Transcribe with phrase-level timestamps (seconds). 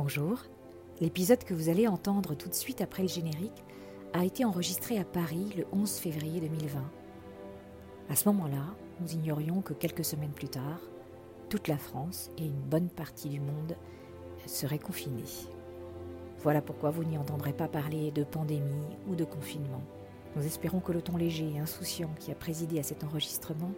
[0.00, 0.38] Bonjour.
[1.00, 3.64] L'épisode que vous allez entendre tout de suite après le générique
[4.12, 6.80] a été enregistré à Paris le 11 février 2020.
[8.08, 10.78] À ce moment-là, nous ignorions que quelques semaines plus tard,
[11.48, 13.74] toute la France et une bonne partie du monde
[14.46, 15.48] seraient confinés.
[16.44, 19.82] Voilà pourquoi vous n'y entendrez pas parler de pandémie ou de confinement.
[20.36, 23.72] Nous espérons que le ton léger et insouciant qui a présidé à cet enregistrement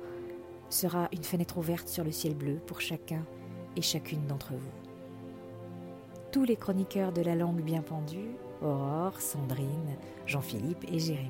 [0.69, 3.25] sera une fenêtre ouverte sur le ciel bleu pour chacun
[3.75, 4.90] et chacune d'entre vous.
[6.33, 9.97] Tous les chroniqueurs de la langue bien pendue, Aurore, Sandrine,
[10.27, 11.29] Jean-Philippe et Jérémy,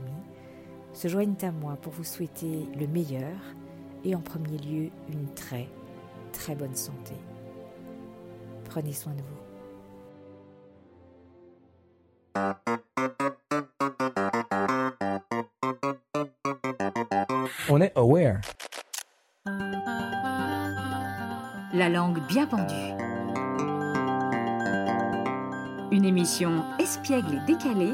[0.92, 3.38] se joignent à moi pour vous souhaiter le meilleur
[4.04, 5.68] et en premier lieu une très,
[6.32, 7.14] très bonne santé.
[8.64, 9.38] Prenez soin de vous.
[17.70, 18.40] On est aware.
[21.72, 23.09] La langue bien pendue.
[26.00, 27.92] Une émission espiègle et décalée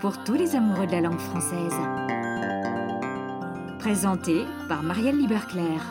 [0.00, 1.74] pour tous les amoureux de la langue française.
[3.80, 5.82] Présentée par Marielle Liberclair.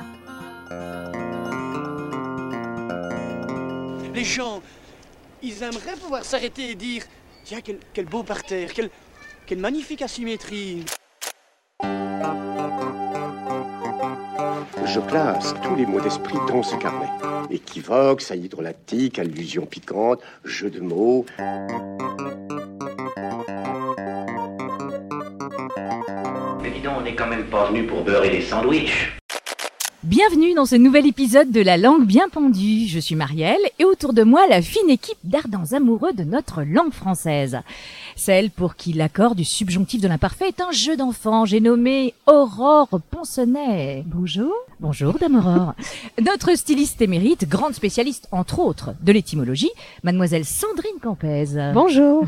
[4.14, 4.62] Les gens,
[5.44, 7.04] ils aimeraient pouvoir s'arrêter et dire
[7.44, 8.90] Tiens, quel, quel beau parterre, quelle,
[9.46, 10.86] quelle magnifique asymétrie.
[14.86, 17.27] Je classe tous les mots d'esprit dans ce carnet.
[17.50, 21.26] Équivoque, saillie hydrolactique, allusion piquante, jeu de mots.
[26.62, 29.18] Mais dis donc, on n'est quand même pas venu pour beurrer des sandwichs.
[30.04, 32.88] Bienvenue dans ce nouvel épisode de La langue bien pendue.
[32.88, 36.94] Je suis Marielle et autour de moi la fine équipe d'ardents amoureux de notre langue
[36.94, 37.60] française.
[38.18, 41.46] Celle pour qui l'accord du subjonctif de l'imparfait est un jeu d'enfant.
[41.46, 44.04] J'ai nommé Aurore Ponsonnet.
[44.08, 44.52] Bonjour.
[44.80, 45.74] Bonjour, Dame Aurore.
[46.26, 49.70] Notre styliste émérite, grande spécialiste, entre autres, de l'étymologie,
[50.04, 51.46] Mademoiselle Sandrine Campez.
[51.74, 52.26] Bonjour.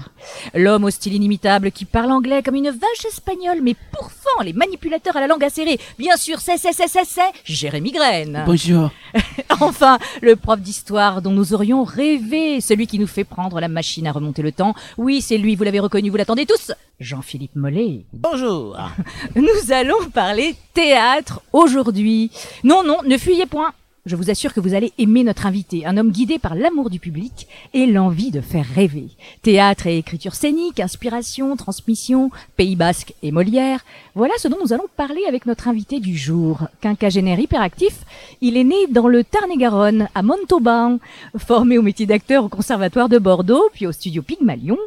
[0.53, 5.17] L'homme au style inimitable qui parle anglais comme une vache espagnole, mais pourfend les manipulateurs
[5.17, 5.79] à la langue acérée.
[5.97, 8.43] Bien sûr, c'est, c'est, c'est, c'est, c'est, Jérémy Graine.
[8.45, 8.91] Bonjour.
[9.61, 14.07] Enfin, le prof d'histoire dont nous aurions rêvé, celui qui nous fait prendre la machine
[14.07, 14.73] à remonter le temps.
[14.97, 16.71] Oui, c'est lui, vous l'avez reconnu, vous l'attendez tous.
[16.99, 18.05] Jean-Philippe Mollet.
[18.13, 18.77] Bonjour.
[19.35, 22.31] Nous allons parler théâtre aujourd'hui.
[22.63, 23.73] Non, non, ne fuyez point.
[24.09, 26.97] Je vous assure que vous allez aimer notre invité, un homme guidé par l'amour du
[26.97, 29.09] public et l'envie de faire rêver.
[29.43, 34.87] Théâtre et écriture scénique, inspiration, transmission, Pays Basque et Molière, voilà ce dont nous allons
[34.97, 36.67] parler avec notre invité du jour.
[36.81, 37.99] Quinquagénaire hyperactif,
[38.41, 40.97] il est né dans le Tarn-et-Garonne, à Montauban.
[41.37, 44.79] Formé au métier d'acteur au Conservatoire de Bordeaux, puis au studio Pygmalion,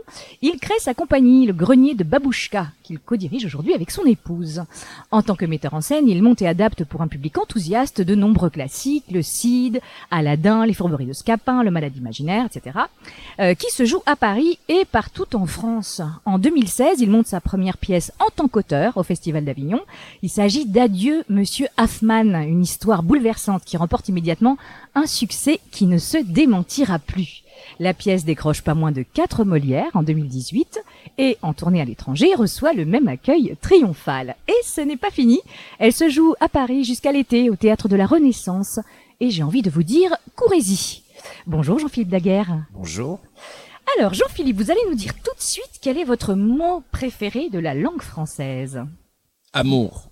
[0.43, 4.65] il crée sa compagnie, le Grenier de Babouchka, qu'il co-dirige aujourd'hui avec son épouse.
[5.13, 8.17] En tant que metteur en scène, il monte et adapte pour un public enthousiaste de
[8.17, 9.81] nombreux classiques, le Cid,
[10.11, 12.79] Aladdin, les fourberies de Scapin, le Malade imaginaire, etc.,
[13.41, 16.01] euh, qui se jouent à Paris et partout en France.
[16.25, 19.81] En 2016, il monte sa première pièce en tant qu'auteur au Festival d'Avignon.
[20.23, 24.57] Il s'agit d'Adieu, Monsieur Hoffman, une histoire bouleversante qui remporte immédiatement
[24.95, 27.43] un succès qui ne se démentira plus.
[27.79, 30.81] La pièce décroche pas moins de 4 Molières en 2018
[31.19, 34.37] et en tournée à l'étranger reçoit le même accueil triomphal.
[34.49, 35.41] Et ce n'est pas fini.
[35.79, 38.81] Elle se joue à Paris jusqu'à l'été au théâtre de la Renaissance
[39.23, 41.03] et j'ai envie de vous dire courez-y.
[41.47, 42.67] Bonjour Jean-Philippe Daguerre.
[42.73, 43.21] Bonjour.
[43.97, 47.61] Alors Jean-Philippe, vous allez nous dire tout de suite quel est votre mot préféré de
[47.61, 48.83] la langue française.
[49.53, 50.11] Amour.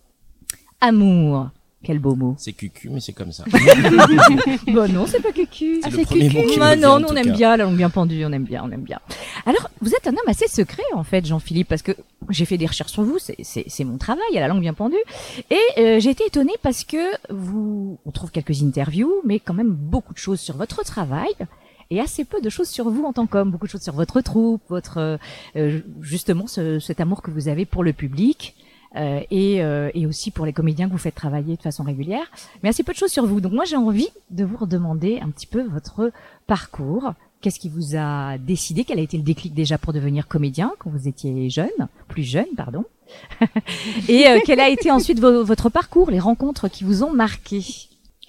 [0.81, 1.49] Amour.
[1.83, 2.35] Quel beau mot.
[2.37, 3.45] C'est cucu, mais c'est comme ça.
[4.67, 5.81] bon non, c'est pas cucu.
[5.83, 5.89] C'est
[6.61, 7.33] Ah vient, non, en nous, on aime cas.
[7.33, 9.01] bien la langue bien pendue, on aime bien, on aime bien.
[9.47, 11.93] Alors, vous êtes un homme assez secret en fait, Jean-Philippe, parce que
[12.29, 14.97] j'ai fait des recherches sur vous, c'est mon travail, à la langue bien pendue,
[15.51, 16.99] et euh, j'ai été étonnée parce que
[17.33, 21.31] vous, on trouve quelques interviews, mais quand même beaucoup de choses sur votre travail.
[21.93, 24.21] Et assez peu de choses sur vous en tant qu'homme, beaucoup de choses sur votre
[24.21, 25.17] troupe, votre euh,
[25.57, 28.55] euh, justement ce- cet amour que vous avez pour le public,
[28.97, 32.31] euh, et, euh, et aussi pour les comédiens que vous faites travailler de façon régulière,
[32.63, 33.41] mais assez peu de choses sur vous.
[33.41, 36.11] Donc moi j'ai envie de vous redemander un petit peu votre
[36.47, 37.13] parcours.
[37.41, 38.85] Qu'est-ce qui vous a décidé?
[38.85, 41.71] Quel a été le déclic déjà pour devenir comédien quand vous étiez jeune,
[42.09, 42.85] plus jeune, pardon?
[44.09, 47.65] Et euh, quel a été ensuite vo- votre parcours, les rencontres qui vous ont marqué?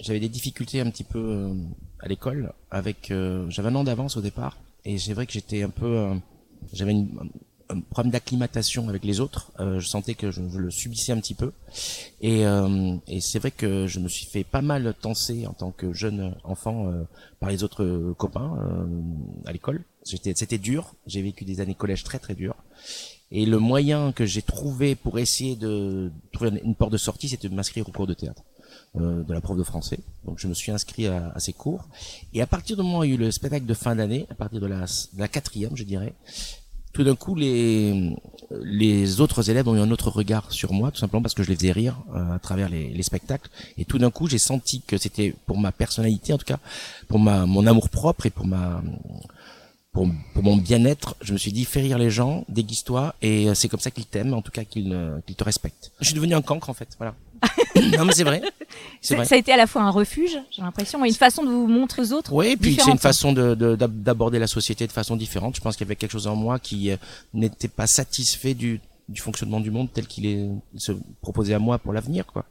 [0.00, 1.52] J'avais des difficultés un petit peu euh,
[2.00, 2.52] à l'école.
[2.70, 6.08] Avec, euh, j'avais un an d'avance au départ, et c'est vrai que j'étais un peu,
[6.72, 7.10] j'avais une-
[7.80, 9.52] problème d'acclimatation avec les autres.
[9.60, 11.52] Euh, je sentais que je, le subissais un petit peu,
[12.20, 15.70] et, euh, et c'est vrai que je me suis fait pas mal tenser en tant
[15.70, 17.04] que jeune enfant euh,
[17.40, 18.86] par les autres euh, copains euh,
[19.46, 19.82] à l'école.
[20.04, 20.94] C'était dur.
[21.06, 22.56] J'ai vécu des années collège très très dures.
[23.30, 27.48] Et le moyen que j'ai trouvé pour essayer de trouver une porte de sortie, c'était
[27.48, 28.42] de m'inscrire au cours de théâtre.
[28.96, 29.98] euh, de la prof de français.
[30.24, 31.88] Donc je me suis inscrit à, à, ces cours.
[32.34, 34.26] Et à partir du moment où il y a eu le spectacle de fin d'année,
[34.30, 36.14] à partir de la, de la quatrième, je dirais,
[36.92, 38.14] tout d'un coup, les,
[38.62, 41.48] les autres élèves ont eu un autre regard sur moi, tout simplement parce que je
[41.48, 43.48] les faisais rire euh, à travers les, les, spectacles.
[43.78, 46.58] Et tout d'un coup, j'ai senti que c'était pour ma personnalité, en tout cas,
[47.08, 48.82] pour ma, mon amour propre et pour ma
[49.92, 53.54] pour, pour mon bien-être, je me suis dit, fais rire les gens, déguise-toi, et euh,
[53.54, 54.96] c'est comme ça qu'ils t'aiment, en tout cas qu'ils
[55.26, 55.92] qu'ils te respectent.
[56.00, 57.14] Je suis devenu un cancre, en fait, voilà.
[57.98, 58.40] non, mais c'est vrai.
[59.10, 59.24] vrai.
[59.26, 61.66] Ça a été à la fois un refuge, j'ai l'impression, et une façon de vous
[61.66, 62.32] montrer aux autres.
[62.32, 65.56] Oui, puis c'est une façon d'aborder de, la société de façon différente.
[65.56, 66.96] Je pense qu'il y avait quelque chose en moi qui euh,
[67.34, 68.80] n'était pas satisfait du,
[69.10, 72.46] du fonctionnement du monde tel qu'il est se proposait à moi pour l'avenir, quoi.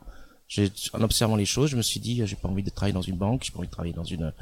[0.93, 3.15] En observant les choses, je me suis dit, j'ai pas envie de travailler dans une
[3.15, 4.33] banque, j'ai pas envie de travailler dans une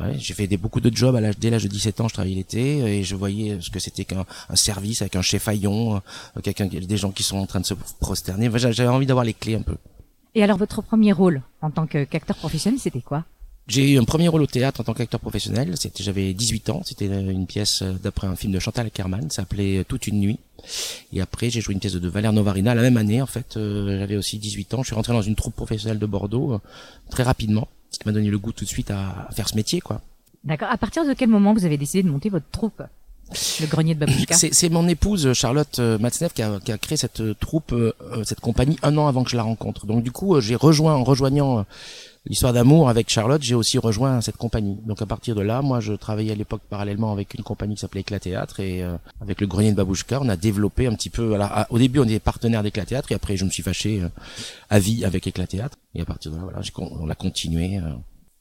[0.00, 2.14] Ouais, j'ai fait des, beaucoup de jobs à l'âge, dès l'âge de 17 ans, je
[2.14, 5.96] travaillais l'été et je voyais ce que c'était qu'un un service avec un chef haillon,
[5.96, 8.50] euh, quelqu'un, des gens qui sont en train de se prosterner.
[8.54, 9.76] J'avais envie d'avoir les clés un peu.
[10.34, 13.24] Et alors, votre premier rôle en tant qu'acteur professionnel, c'était quoi?
[13.68, 15.74] J'ai eu un premier rôle au théâtre en tant qu'acteur professionnel.
[15.76, 16.82] C'était, j'avais 18 ans.
[16.84, 19.22] C'était une pièce euh, d'après un film de Chantal Ackerman.
[19.30, 20.38] Ça s'appelait euh, Toute une nuit.
[21.12, 23.22] Et après, j'ai joué une pièce de Valère Novarina la même année.
[23.22, 24.82] En fait, j'avais aussi 18 ans.
[24.82, 26.60] Je suis rentré dans une troupe professionnelle de Bordeaux
[27.08, 29.80] très rapidement ce qui m'a donné le goût tout de suite à faire ce métier,
[29.80, 30.02] quoi.
[30.44, 30.68] D'accord.
[30.70, 32.82] À partir de quel moment vous avez décidé de monter votre troupe
[33.60, 36.96] le grenier de Babouchka C'est mon épouse Charlotte euh, Matzneff qui a, qui a créé
[36.96, 39.84] cette euh, troupe, euh, cette compagnie un an avant que je la rencontre.
[39.84, 41.66] Donc du coup, j'ai rejoint en rejoignant
[42.26, 44.78] l'histoire d'amour avec Charlotte, j'ai aussi rejoint cette compagnie.
[44.86, 47.80] Donc à partir de là, moi je travaillais à l'époque parallèlement avec une compagnie qui
[47.80, 48.84] s'appelait Éclat-Théâtre et
[49.20, 51.34] avec le grenier de Babouchka, on a développé un petit peu.
[51.34, 54.02] Alors au début on était partenaire d'Éclat-Théâtre et après je me suis fâché
[54.70, 57.80] à vie avec Éclat-Théâtre et à partir de là voilà, on a continué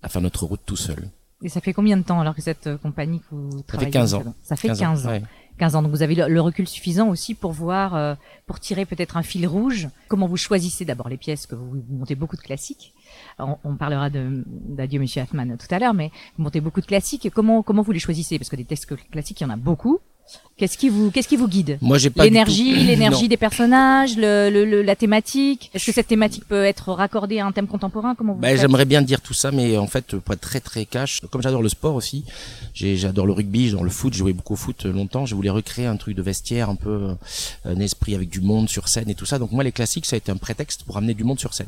[0.02, 1.10] à faire notre route tout seul.
[1.46, 4.00] Et ça fait combien de temps alors que cette euh, compagnie que vous travaillez Ça
[4.00, 4.36] fait 15 ans.
[4.42, 5.20] Ça fait 15, ans.
[5.60, 5.84] 15 ans.
[5.84, 8.16] Donc vous avez le, recul suffisant aussi pour voir, euh,
[8.48, 9.90] pour tirer peut-être un fil rouge.
[10.08, 12.95] Comment vous choisissez d'abord les pièces que vous, montez beaucoup de classiques.
[13.38, 17.30] On, on, parlera d'Adieu Monsieur Hoffman tout à l'heure, mais vous montez beaucoup de classiques.
[17.34, 18.40] Comment comment vous les choisissez?
[18.40, 20.00] Parce que des textes classiques, il y en a beaucoup.
[20.58, 24.50] Qu'est-ce qui vous, qu'est-ce qui vous guide Moi, j'ai pas l'énergie, l'énergie des personnages, le,
[24.50, 25.70] le, la thématique.
[25.74, 28.86] Est-ce que cette thématique peut être raccordée à un thème contemporain Comment vous bah, J'aimerais
[28.86, 31.68] bien dire tout ça, mais en fait, pour être très très cash, comme j'adore le
[31.68, 32.24] sport aussi,
[32.74, 35.26] j'adore le rugby, j'adore le foot, j'ai joué beaucoup au foot longtemps.
[35.26, 37.16] Je voulais recréer un truc de vestiaire, un peu euh,
[37.66, 39.40] un esprit avec du monde sur scène et tout ça.
[39.40, 41.68] Donc moi, les classiques, ça a été un prétexte pour amener du monde sur scène.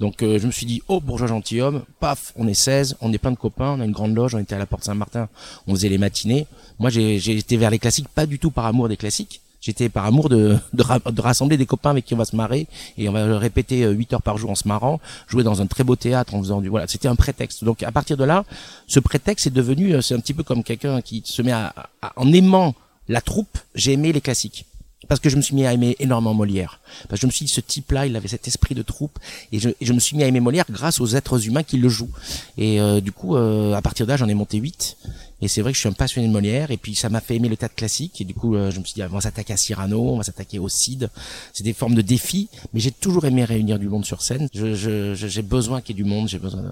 [0.00, 3.18] Donc euh, je me suis dit, oh bourgeois gentilhomme, paf, on est 16, on est
[3.18, 5.28] plein de copains, on a une grande loge, on était à la porte Saint-Martin,
[5.66, 6.46] on faisait les matinées.
[6.78, 9.40] Moi, j'ai été vers les classiques, pas du tout par amour des classiques.
[9.62, 12.66] J'étais par amour de, de, rassembler des copains avec qui on va se marrer
[12.98, 15.66] et on va répéter 8 euh, heures par jour en se marrant, jouer dans un
[15.66, 17.62] très beau théâtre en faisant du voilà, c'était un prétexte.
[17.62, 18.44] Donc à partir de là,
[18.88, 21.72] ce prétexte est devenu euh, c'est un petit peu comme quelqu'un qui se met à,
[22.16, 22.74] en aimant
[23.08, 24.66] la troupe, j'ai aimé les classiques
[25.08, 26.80] parce que je me suis mis à aimer énormément Molière.
[27.08, 29.18] Parce que je me suis dit, ce type-là, il avait cet esprit de troupe,
[29.50, 31.88] et je, je, me suis mis à aimer Molière grâce aux êtres humains qui le
[31.88, 32.12] jouent.
[32.56, 34.96] Et euh, du coup, à partir de là, j'en ai monté 8,
[35.42, 37.34] et c'est vrai que je suis un passionné de Molière et puis ça m'a fait
[37.34, 39.52] aimer le théâtre classique et du coup euh, je me suis dit on va s'attaquer
[39.52, 41.10] à Cyrano, on va s'attaquer au Cid.
[41.52, 44.48] C'est des formes de défis, mais j'ai toujours aimé réunir du monde sur scène.
[44.54, 46.62] Je, je, j'ai besoin qu'il y ait du monde, j'ai besoin.
[46.62, 46.70] De...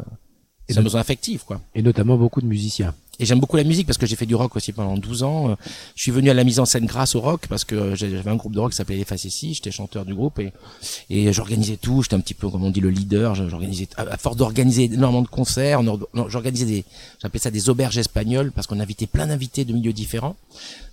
[0.69, 1.61] C'est un besoin affectif quoi.
[1.75, 2.95] Et notamment beaucoup de musiciens.
[3.21, 5.57] Et j'aime beaucoup la musique parce que j'ai fait du rock aussi pendant 12 ans.
[5.95, 8.37] Je suis venu à la mise en scène grâce au rock parce que j'avais un
[8.37, 10.53] groupe de rock qui s'appelait Les Facéties, j'étais chanteur du groupe et,
[11.11, 14.37] et j'organisais tout, j'étais un petit peu comme on dit le leader, j'organisais à force
[14.37, 15.83] d'organiser énormément de concerts,
[16.29, 16.85] j'organisais des
[17.23, 20.37] j'appelais ça des auberges espagnoles parce qu'on invitait plein d'invités de milieux différents.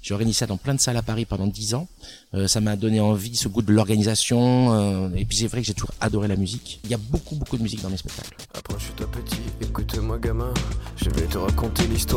[0.02, 1.86] J'ai organisé ça dans plein de salles à Paris pendant 10 ans.
[2.34, 4.74] Euh, ça m'a donné envie, ce goût de l'organisation.
[4.74, 6.80] Euh, et puis c'est vrai que j'ai toujours adoré la musique.
[6.86, 8.38] Il y a beaucoup, beaucoup de musique dans mes spectacles.
[8.54, 10.54] Approche-toi petit, écoute-moi gamin.
[10.96, 12.17] Je vais te raconter l'histoire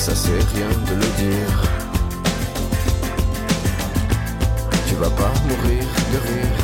[0.00, 1.70] Ça c'est rien de le dire.
[4.88, 6.56] Tu vas pas mourir de rire.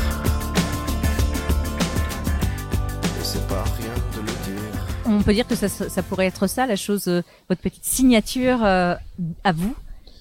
[3.05, 4.81] Et c'est pas rien de le dire.
[5.05, 8.95] On peut dire que ça, pourrait être ça, la chose, euh, votre petite signature euh,
[9.45, 9.77] à vous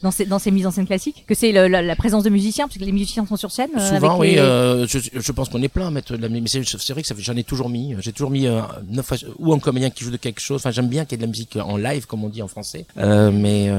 [0.05, 2.77] dans ces, dans ces mises en scène classiques Que c'est la, présence de musiciens, parce
[2.77, 4.37] que les musiciens sont sur scène euh, Souvent, oui.
[4.37, 6.61] Euh, je, je, pense qu'on est plein à mettre de la musique.
[6.61, 7.95] Mais c'est vrai que j'en ai toujours mis.
[7.99, 10.61] J'ai toujours mis euh, neuf ou un comédien qui joue de quelque chose.
[10.61, 12.47] Enfin, j'aime bien qu'il y ait de la musique en live, comme on dit en
[12.47, 12.85] français.
[12.97, 13.69] Euh, mais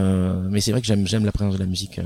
[0.51, 2.01] mais c'est vrai que j'aime j'aime la présence de la musique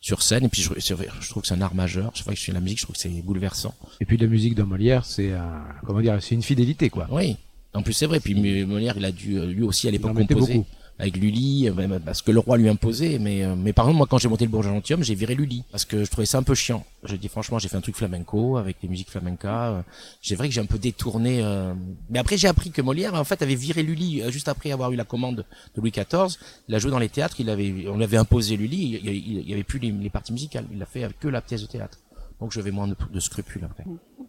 [0.00, 0.44] sur scène.
[0.44, 2.10] Et puis je, c'est vrai, je trouve que c'est un art majeur.
[2.14, 3.74] Chaque fois que je suis la musique, je trouve que c'est bouleversant.
[4.00, 7.06] Et puis la musique de Molière, c'est un, comment dire, c'est une fidélité quoi.
[7.10, 7.36] Oui.
[7.74, 8.20] En plus, c'est vrai.
[8.20, 10.66] Puis Molière, il a dû lui aussi à l'époque composer beaucoup.
[11.00, 13.18] Avec Lully, euh, parce que le roi lui imposait.
[13.18, 15.64] Mais, euh, mais par exemple, moi, quand j'ai monté le Bourgeois Gentilhomme, j'ai viré Lully
[15.72, 16.84] parce que je trouvais ça un peu chiant.
[17.04, 19.68] Je dis franchement, j'ai fait un truc flamenco avec des musiques flamenca.
[19.70, 19.82] euh,
[20.20, 21.40] J'ai vrai que j'ai un peu détourné.
[21.42, 21.72] euh,
[22.10, 24.96] Mais après, j'ai appris que Molière, en fait, avait viré Lully juste après avoir eu
[24.96, 25.36] la commande
[25.74, 26.36] de Louis XIV.
[26.68, 27.36] Il a joué dans les théâtres.
[27.40, 29.00] Il avait, on avait imposé Lully.
[29.02, 30.66] Il, il, il y avait plus les, parties musicales.
[30.72, 31.98] Il a fait que la pièce de théâtre.
[32.40, 33.84] Donc, je vais moins de, de scrupules après.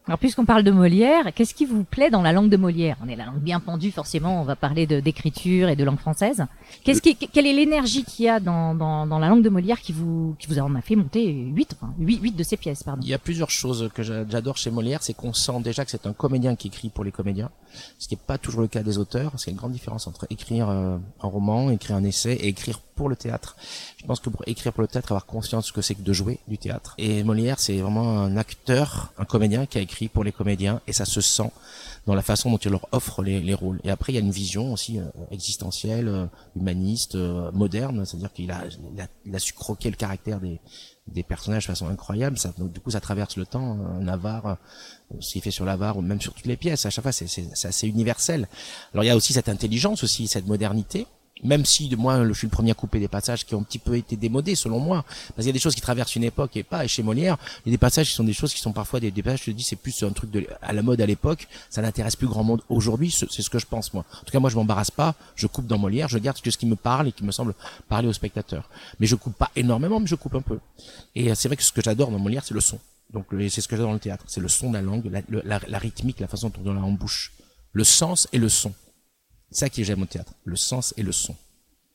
[0.08, 2.98] Alors, puisqu'on parle de Molière, qu'est-ce qui vous plaît dans la langue de Molière?
[3.04, 6.46] On est la langue bien pendue, forcément, on va parler d'écriture et de langue française.
[6.84, 9.80] Qu'est-ce qui, quelle est l'énergie qu'il y a dans, dans, dans la langue de Molière
[9.80, 12.84] qui vous, qui vous en a fait monter huit, enfin, huit, huit de ses pièces,
[12.84, 13.02] pardon?
[13.04, 15.92] Il y a plusieurs choses que j'a- j'adore chez Molière, c'est qu'on sent déjà que
[15.92, 17.50] c'est un comédien qui écrit pour les comédiens,
[18.00, 20.70] ce qui n'est pas toujours le cas des auteurs, a une grande différence entre écrire
[20.70, 23.56] euh, un roman, écrire un essai et écrire pour le théâtre.
[23.98, 26.02] Je pense que pour écrire pour le théâtre, avoir conscience de ce que c'est que
[26.04, 26.94] de jouer du théâtre.
[26.98, 31.06] Et Molière, c'est vraiment un acteur, un comédien qui écrit pour les comédiens, et ça
[31.06, 31.52] se sent
[32.08, 33.80] dans la façon dont il leur offre les, les rôles.
[33.84, 38.34] Et après, il y a une vision aussi euh, existentielle, euh, humaniste, euh, moderne, c'est-à-dire
[38.34, 40.60] qu'il a, il a, il a su croquer le caractère des,
[41.08, 42.38] des personnages de façon incroyable.
[42.38, 43.78] Ça, donc, du coup, ça traverse le temps.
[44.00, 46.86] Un avare, euh, ce qu'il fait sur l'avare ou même sur toutes les pièces.
[46.86, 48.48] À chaque fois, c'est assez universel.
[48.94, 51.06] Alors, il y a aussi cette intelligence, aussi cette modernité.
[51.44, 53.80] Même si moi, je suis le premier à couper des passages qui ont un petit
[53.80, 56.56] peu été démodés, selon moi, parce qu'il y a des choses qui traversent une époque
[56.56, 56.86] et pas.
[56.86, 59.00] Et chez Molière, il y a des passages qui sont des choses qui sont parfois
[59.00, 59.42] des, passages.
[59.42, 61.48] Je te dis, c'est plus un truc de, à la mode à l'époque.
[61.70, 63.12] Ça n'intéresse plus grand monde aujourd'hui.
[63.12, 64.06] C'est ce que je pense moi.
[64.22, 65.16] En tout cas, moi, je m'embarrasse pas.
[65.36, 66.08] Je coupe dans Molière.
[66.08, 67.54] Je garde que ce qui me parle et qui me semble
[67.90, 68.70] parler au spectateur.
[69.00, 70.60] Mais je coupe pas énormément, mais je coupe un peu.
[71.16, 72.80] Et euh, c'est vrai que ce que j'adore dans Molière, c'est le son.
[73.14, 74.24] Donc c'est ce que j'adore dans le théâtre.
[74.28, 77.34] C'est le son de la langue, la rythmique, la façon dont on la en bouche.
[77.74, 78.74] Le sens et le son.
[79.52, 80.34] C'est ça que j'aime au théâtre.
[80.46, 81.36] Le sens et le son.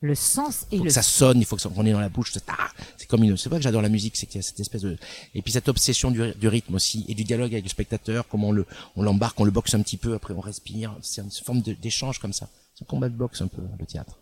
[0.03, 2.01] Le sens et faut le que ça sonne, il faut que ça qu'on est dans
[2.01, 2.31] la bouche.
[2.33, 3.37] C'est ah, c'est comme une.
[3.39, 4.99] C'est vrai que j'adore la musique, c'est qu'il y a cette espèce de.
[5.35, 8.49] Et puis cette obsession du, du rythme aussi et du dialogue avec le spectateur, comment
[8.49, 10.95] on le, on l'embarque, on le boxe un petit peu, après on respire.
[11.01, 12.51] C'est une forme d'échange comme ça.
[12.75, 14.19] C'est un combat de boxe un peu le théâtre.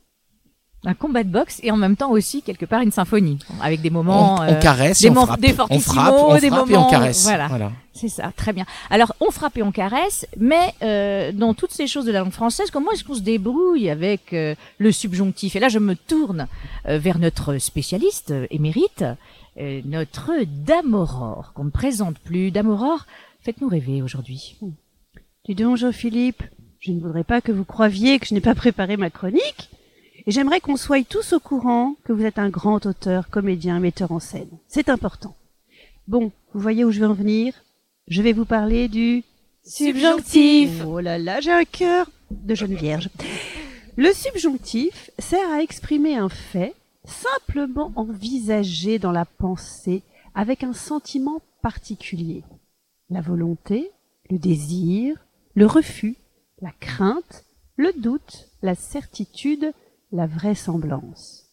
[0.87, 3.91] Un combat de boxe et en même temps aussi quelque part une symphonie avec des
[3.91, 6.71] moments on, on euh, caresse, des et on frappe, des on frappe, on des frappe
[6.71, 7.23] et on moments- caresse.
[7.25, 7.73] voilà.
[7.97, 8.67] C'est ça, très bien.
[8.91, 12.33] Alors, on frappe et on caresse, mais euh, dans toutes ces choses de la langue
[12.33, 15.55] française, comment est-ce qu'on se débrouille avec euh, le subjonctif?
[15.55, 16.49] Et là, je me tourne
[16.89, 19.05] euh, vers notre spécialiste euh, émérite,
[19.61, 22.51] euh, notre Dame Aurore, qu'on ne présente plus.
[22.51, 23.07] Dame Aurore,
[23.43, 24.57] faites-nous rêver aujourd'hui.
[25.47, 26.43] Dis donc, Jean-Philippe,
[26.81, 29.71] je ne voudrais pas que vous croiviez que je n'ai pas préparé ma chronique.
[30.27, 34.11] Et j'aimerais qu'on soit tous au courant que vous êtes un grand auteur, comédien, metteur
[34.13, 34.59] en scène.
[34.69, 35.37] C'est important.
[36.09, 37.55] Bon, vous voyez où je veux en venir?
[38.09, 39.23] Je vais vous parler du
[39.65, 40.83] Subjonctif.
[40.87, 43.09] Oh là là, j'ai un cœur de jeune vierge.
[43.97, 50.03] Le subjonctif sert à exprimer un fait simplement envisagé dans la pensée
[50.35, 52.43] avec un sentiment particulier.
[53.09, 53.91] La volonté,
[54.31, 55.17] le désir,
[55.55, 56.17] le refus,
[56.61, 57.45] la crainte,
[57.77, 59.73] le doute, la certitude,
[60.15, 61.47] la vraisemblance.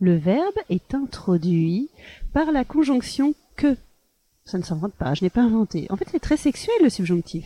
[0.00, 1.90] Le verbe est introduit
[2.32, 3.76] par la conjonction que.
[4.44, 5.86] Ça ne s'invente pas, je n'ai pas inventé.
[5.90, 7.44] En fait, c'est très sexuel le subjonctif.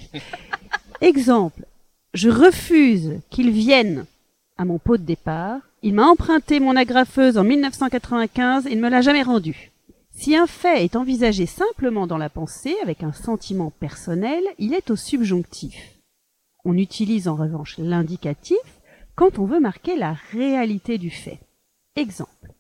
[1.00, 1.64] Exemple,
[2.12, 4.04] je refuse qu'il vienne
[4.56, 5.60] à mon pot de départ.
[5.82, 9.70] Il m'a emprunté mon agrafeuse en 1995 et ne me l'a jamais rendue.
[10.10, 14.90] Si un fait est envisagé simplement dans la pensée, avec un sentiment personnel, il est
[14.90, 15.94] au subjonctif.
[16.64, 18.58] On utilise en revanche l'indicatif
[19.18, 21.40] quand on veut marquer la réalité du fait.
[21.96, 22.52] Exemple.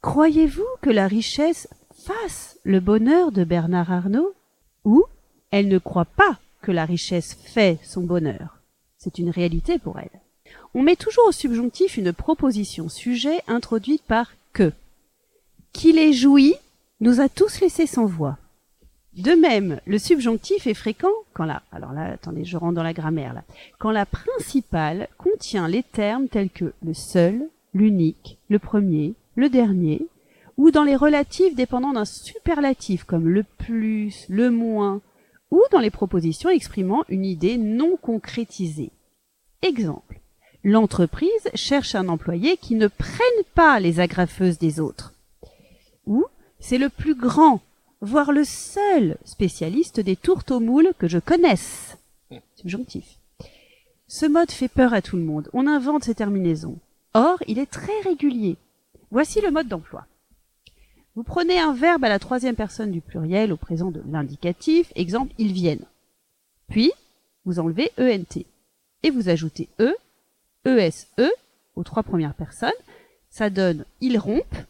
[0.00, 4.32] Croyez-vous que la richesse fasse le bonheur de Bernard Arnault
[4.84, 5.02] Ou
[5.50, 8.60] elle ne croit pas que la richesse fait son bonheur?
[8.96, 10.20] C'est une réalité pour elle.
[10.72, 14.72] On met toujours au subjonctif une proposition sujet introduite par que.
[15.72, 16.54] Qu'il ait joui
[17.00, 18.38] nous a tous laissés sans voix.
[19.18, 22.92] De même, le subjonctif est fréquent quand la, alors là, attendez, je rentre dans la
[22.92, 23.42] grammaire là,
[23.80, 30.06] quand la principale contient les termes tels que le seul, l'unique, le premier, le dernier,
[30.56, 35.00] ou dans les relatifs dépendant d'un superlatif comme le plus, le moins,
[35.50, 38.92] ou dans les propositions exprimant une idée non concrétisée.
[39.62, 40.20] Exemple.
[40.62, 45.12] L'entreprise cherche un employé qui ne prenne pas les agrafeuses des autres.
[46.06, 46.24] Ou
[46.60, 47.62] c'est le plus grand,
[48.00, 51.96] voire le seul spécialiste des tourtes aux moules que je connaisse.
[52.54, 53.18] Subjonctif.
[54.06, 55.50] Ce mode fait peur à tout le monde.
[55.52, 56.78] On invente ces terminaisons.
[57.14, 58.56] Or, il est très régulier.
[59.10, 60.06] Voici le mode d'emploi.
[61.14, 65.34] Vous prenez un verbe à la troisième personne du pluriel au présent de l'indicatif, exemple
[65.36, 65.84] ils viennent.
[66.68, 66.92] Puis,
[67.44, 68.44] vous enlevez ENT.
[69.02, 69.94] Et vous ajoutez E,
[70.64, 71.06] ESE
[71.76, 72.70] aux trois premières personnes.
[73.30, 74.64] Ça donne ils rompent,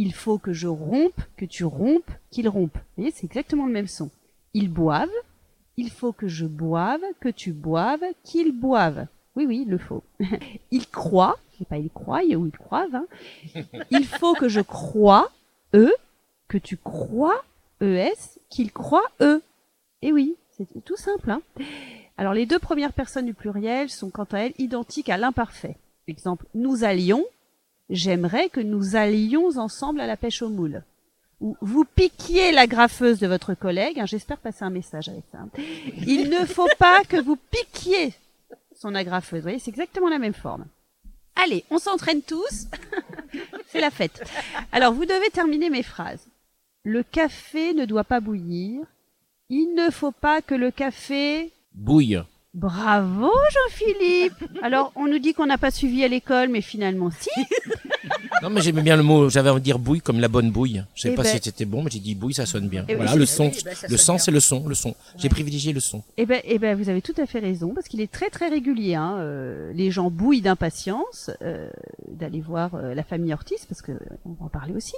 [0.00, 2.72] Il faut que je rompe, que tu rompes, qu'il rompe.
[2.74, 4.08] Vous voyez, c'est exactement le même son.
[4.54, 5.08] Ils boivent.
[5.76, 9.06] Il faut que je boive, que tu boives, qu'ils boivent.
[9.36, 10.02] Oui, oui, il le faut.
[10.70, 11.36] Ils croient.
[11.68, 12.94] Pas ils croient ou ils croivent.
[12.94, 13.06] hein.
[13.90, 15.30] Il faut que je croie,
[15.74, 15.92] eux,
[16.48, 17.44] que tu crois,
[17.82, 19.42] ES, qu'ils croient, eux.
[20.00, 21.30] Et oui, c'est tout simple.
[21.30, 21.42] Hein.
[22.16, 25.76] Alors les deux premières personnes du pluriel sont quant à elles identiques à l'imparfait.
[26.08, 27.24] Exemple, nous allions,
[27.90, 30.82] j'aimerais que nous allions ensemble à la pêche aux moules.
[31.40, 35.38] Ou vous piquiez la graffeuse de votre collègue, hein, j'espère passer un message avec ça.
[35.38, 35.48] hein.
[36.06, 38.12] Il ne faut pas que vous piquiez
[38.76, 39.38] son agrafeuse.
[39.40, 40.66] Vous voyez, c'est exactement la même forme.
[41.36, 42.66] Allez, on s'entraîne tous.
[43.68, 44.22] c'est la fête.
[44.72, 46.26] Alors, vous devez terminer mes phrases.
[46.84, 48.82] Le café ne doit pas bouillir.
[49.48, 52.20] Il ne faut pas que le café Bouille.
[52.52, 57.30] Bravo Jean-Philippe Alors on nous dit qu'on n'a pas suivi à l'école, mais finalement si.
[58.42, 60.82] Non, mais j'aimais bien le mot, j'avais envie de dire bouille comme la bonne bouille.
[60.94, 62.84] Je sais Eh pas ben- si c'était bon, mais j'ai dit bouille, ça sonne bien.
[62.88, 63.50] Eh oui, voilà, le son.
[63.50, 64.96] oui, bah, le son, c'est le son, le son.
[65.16, 66.02] J'ai privilégié le son.
[66.16, 68.48] Eh ben, eh ben, vous avez tout à fait raison parce qu'il est très très
[68.48, 68.94] régulier.
[68.96, 69.18] Hein.
[69.18, 71.68] euh, les gens bouillent d'impatience euh,
[72.08, 73.92] d'aller voir euh, la famille Ortiz parce que
[74.24, 74.94] on va en parler aussi.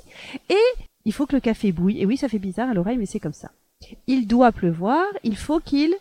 [0.49, 0.57] Et
[1.05, 2.01] il faut que le café bouille.
[2.01, 3.51] Et oui, ça fait bizarre à l'oreille, mais c'est comme ça.
[4.07, 5.05] Il doit pleuvoir.
[5.25, 5.93] Il faut qu'il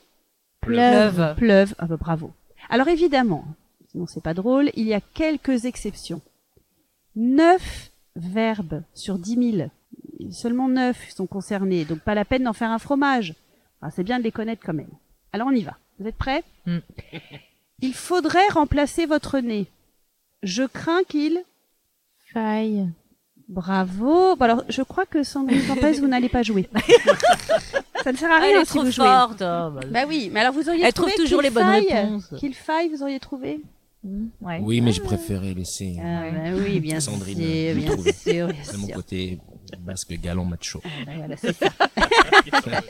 [0.61, 1.35] Pleuve.
[1.37, 1.75] Pleuve.
[1.77, 2.31] Ah bah, bravo.
[2.69, 3.45] Alors évidemment,
[3.89, 6.21] sinon c'est pas drôle, il y a quelques exceptions.
[7.15, 9.69] Neuf verbes sur dix mille.
[10.31, 13.35] Seulement neuf sont concernés, donc pas la peine d'en faire un fromage.
[13.81, 14.91] Ah, c'est bien de les connaître quand même.
[15.33, 15.77] Alors on y va.
[15.99, 16.43] Vous êtes prêts?
[16.65, 16.77] Mm.
[17.81, 19.67] Il faudrait remplacer votre nez.
[20.43, 21.43] Je crains qu'il
[22.33, 22.87] faille.
[23.51, 24.35] Bravo.
[24.35, 26.69] Bon, alors, je crois que Sandrine Campès, vous n'allez pas jouer.
[28.03, 29.05] Ça ne sert à Elle rien est si trop vous jouez.
[29.05, 29.41] forte.
[29.41, 31.87] oh, bah, Bah oui, mais alors vous auriez Elle trouvé trouve toujours les bonnes faille,
[31.93, 32.33] réponses.
[32.39, 33.61] Qu'il faille, vous auriez trouvé
[34.41, 34.59] ouais.
[34.61, 38.13] Oui, mais je préférais laisser Ah bah oui, bien Sandrine sûr, euh, bien trouver.
[38.13, 38.95] sûr, bien C'est mon sûr.
[38.95, 39.37] côté
[39.81, 40.81] basque galant macho.
[40.83, 41.49] Ah bah voilà, ça.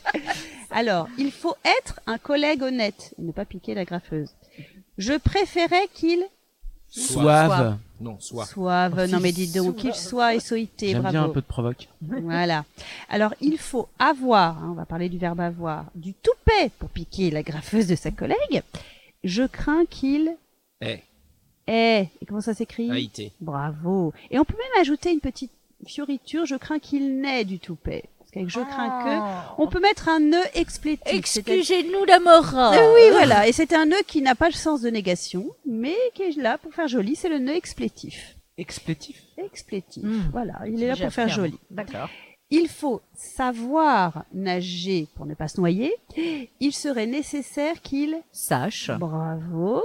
[0.72, 4.30] Alors, il faut être un collègue honnête et ne pas piquer la graffeuse.
[4.98, 6.24] Je préférais qu'il
[6.92, 7.78] Soave.
[8.02, 8.46] Non, soit.
[8.46, 11.12] soit, Oh, non mais dites donc, qu'il soit essoïté, J'aime bravo.
[11.14, 11.88] bien un peu de provoque.
[12.02, 12.66] Voilà.
[13.10, 17.30] Alors, il faut avoir, hein, on va parler du verbe avoir, du toupet pour piquer
[17.32, 18.64] la graffeuse de sa collègue.
[19.24, 20.36] Je crains qu'il
[20.82, 21.00] Eh,
[21.68, 23.32] ait, et comment ça s'écrit Haïté.
[23.40, 24.14] Bravo.
[24.32, 25.52] Et on peut même ajouter une petite
[25.86, 28.04] fioriture, je crains qu'il n'ait du toupet.
[28.36, 31.14] Je crains que, on peut mettre un nœud explétif.
[31.14, 32.80] Excusez-nous la morale.
[32.80, 33.48] Euh, oui, voilà.
[33.48, 36.58] Et c'est un nœud qui n'a pas le sens de négation, mais qui est là
[36.58, 37.16] pour faire joli.
[37.16, 38.36] C'est le nœud explétif.
[38.58, 39.22] Explétif.
[39.38, 40.04] Explétif.
[40.04, 40.30] Hmm.
[40.32, 40.54] Voilà.
[40.68, 41.58] Il est là pour faire joli.
[41.70, 42.10] D'accord.
[42.54, 45.94] Il faut savoir nager pour ne pas se noyer.
[46.60, 48.92] Il serait nécessaire qu'il Sache.
[48.92, 49.82] Bravo.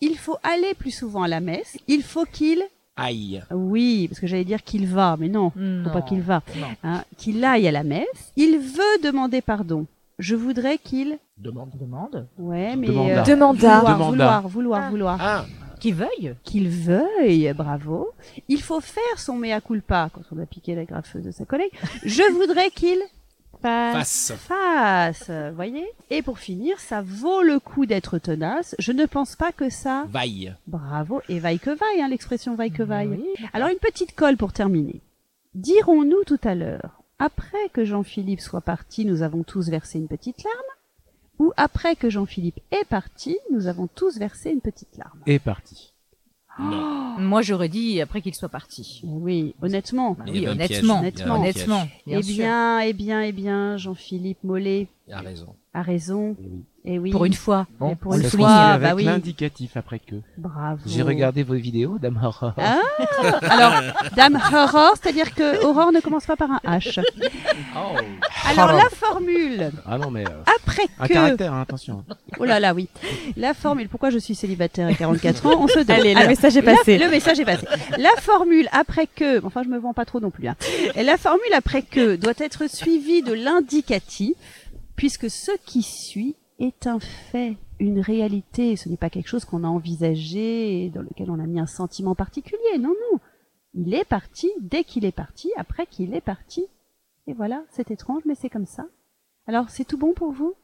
[0.00, 1.76] Il faut aller plus souvent à la messe.
[1.88, 2.62] Il faut qu'il
[2.96, 3.42] Aïe.
[3.50, 5.90] oui, parce que j'allais dire qu'il va, mais non, faut Non.
[5.92, 6.42] pas qu'il va.
[6.82, 8.32] Hein, qu'il aille à la messe.
[8.36, 9.86] Il veut demander pardon.
[10.18, 11.70] Je voudrais qu'il Demande.
[11.78, 12.26] Demande.
[12.38, 13.20] ouais, mais Demanda.
[13.20, 13.78] euh, Demanda.
[13.78, 14.06] vouloir, Demanda.
[14.08, 15.18] vouloir, vouloir, vouloir.
[15.20, 15.44] Ah,
[15.78, 16.34] Qui veuille.
[16.42, 18.08] Qu'il veuille, bravo.
[18.48, 21.70] Il faut faire son mea culpa quand on a piqué la graffeuse de sa collègue.
[22.02, 22.96] Je voudrais qu'il
[23.62, 24.32] face.
[24.36, 25.86] Fasse, voyez.
[26.10, 28.74] Et pour finir, ça vaut le coup d'être tenace.
[28.78, 30.04] Je ne pense pas que ça.
[30.08, 30.54] Vaille.
[30.66, 31.20] Bravo.
[31.28, 33.18] Et vaille que vaille, hein, l'expression vaille que vaille.
[33.52, 35.00] Alors une petite colle pour terminer.
[35.54, 40.44] Dirons-nous tout à l'heure, après que Jean-Philippe soit parti, nous avons tous versé une petite
[40.44, 45.20] larme Ou après que Jean-Philippe est parti, nous avons tous versé une petite larme?
[45.26, 45.94] Et parti.
[46.58, 47.16] Non.
[47.18, 49.00] Moi, j'aurais dit après qu'il soit parti.
[49.04, 50.16] Oui, honnêtement.
[50.26, 50.98] Oui, honnêtement.
[50.98, 51.88] Honnêtement.
[52.06, 55.54] bien eh bien, eh bien, eh bien, Jean-Philippe Mollet Il a raison.
[55.72, 56.36] a raison.
[56.40, 56.64] Eh oui.
[56.88, 57.10] Et oui.
[57.10, 57.66] Pour une fois.
[57.90, 59.04] Et pour On une fois, souligne bah avec oui.
[59.04, 60.16] l'indicatif après que.
[60.36, 60.80] Bravo.
[60.86, 62.54] J'ai regardé vos vidéos, Dame Aurore.
[62.56, 62.80] Ah,
[63.42, 63.82] alors,
[64.16, 67.00] Dame Aurore, c'est-à-dire que Aurore ne commence pas par un H.
[68.46, 71.12] Alors, la formule, Ah non, mais euh, après un que...
[71.12, 72.04] caractère, hein, attention.
[72.38, 72.88] Oh là là, oui.
[73.36, 75.90] La formule, pourquoi je suis célibataire à 44 ans, on se demande.
[75.90, 76.98] Allez, le message est la- passé.
[76.98, 77.66] le message est passé.
[77.98, 80.56] La formule après que, enfin je me vends pas trop non plus, hein.
[80.94, 84.34] Et la formule après que doit être suivie de l'indicatif,
[84.96, 88.76] puisque ce qui suit est un fait, une réalité.
[88.76, 92.14] Ce n'est pas quelque chose qu'on a envisagé, dans lequel on a mis un sentiment
[92.14, 92.78] particulier.
[92.78, 93.20] Non, non.
[93.74, 96.64] Il est parti dès qu'il est parti, après qu'il est parti.
[97.26, 98.86] Et voilà, c'est étrange, mais c'est comme ça.
[99.46, 100.54] Alors, c'est tout bon pour vous?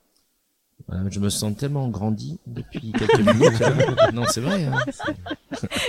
[0.88, 3.62] Voilà, je me sens tellement grandi depuis quelques minutes.
[4.14, 4.64] non, c'est vrai.
[4.64, 4.79] hein.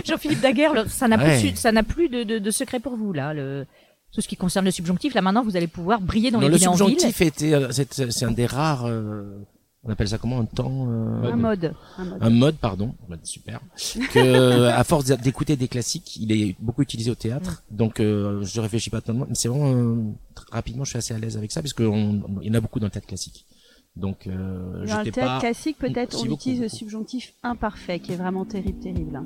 [0.04, 1.40] Jean-Philippe Daguerre, ça n'a Ouais.
[1.40, 3.34] plus, de- ça n'a plus de, de, de secret pour vous là.
[3.34, 3.66] Le,
[4.14, 6.54] tout ce qui concerne le subjonctif, là maintenant, vous allez pouvoir briller dans Non, les
[6.54, 6.78] le bidonvilles.
[7.00, 9.40] subjonctif était, euh, c'est c'est un des rares euh,
[9.86, 11.74] on appelle ça comment un temps euh, Un mode.
[11.98, 12.18] Un mode.
[12.22, 13.60] un mode pardon super
[14.14, 18.62] que à force d'écouter des classiques il est beaucoup utilisé au théâtre donc euh, je
[18.62, 19.98] réfléchis pas tellement mais c'est vraiment euh,
[20.52, 22.86] rapidement je suis assez à l'aise avec ça parce qu'il y en a beaucoup dans
[22.88, 23.46] le théâtre classique
[23.98, 28.00] donc euh, Dans le théâtre pas classique, peut-être, si on beaucoup, utilise le subjonctif imparfait,
[28.00, 29.18] qui est vraiment terrible, terrible.
[29.18, 29.24] hein.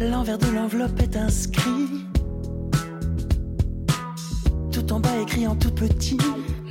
[0.00, 2.06] L'envers de l'enveloppe est inscrit.
[4.70, 6.18] Tout en bas écrit en tout petit.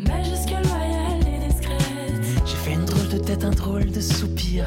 [0.08, 2.42] Majuscule, loyale et discrète.
[2.46, 4.66] J'ai fait une drôle de tête, un drôle de soupir.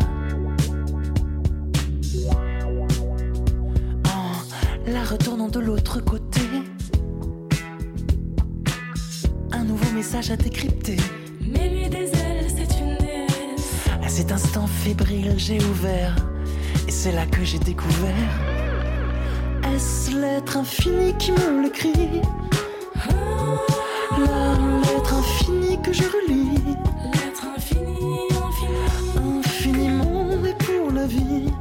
[4.07, 6.41] En la retournant de l'autre côté.
[9.53, 10.97] Un nouveau message à décrypter.
[11.41, 13.89] Mais lui des ailes, c'est une déesse.
[14.03, 16.15] À cet instant fébrile, j'ai ouvert.
[16.87, 18.13] Et c'est là que j'ai découvert.
[19.75, 22.21] Est-ce l'être infini qui me le crie?
[24.19, 26.77] La lettre infinie que je relis.
[27.13, 29.39] L'être infini, infini.
[29.39, 31.54] Infiniment et pour la vie.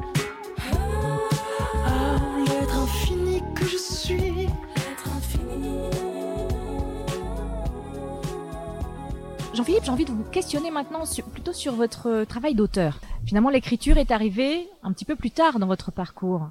[9.54, 13.00] Jean-Philippe, j'ai envie de vous questionner maintenant sur- plutôt sur votre euh, travail d'auteur.
[13.26, 16.50] Finalement, l'écriture est arrivée un petit peu plus tard dans votre parcours.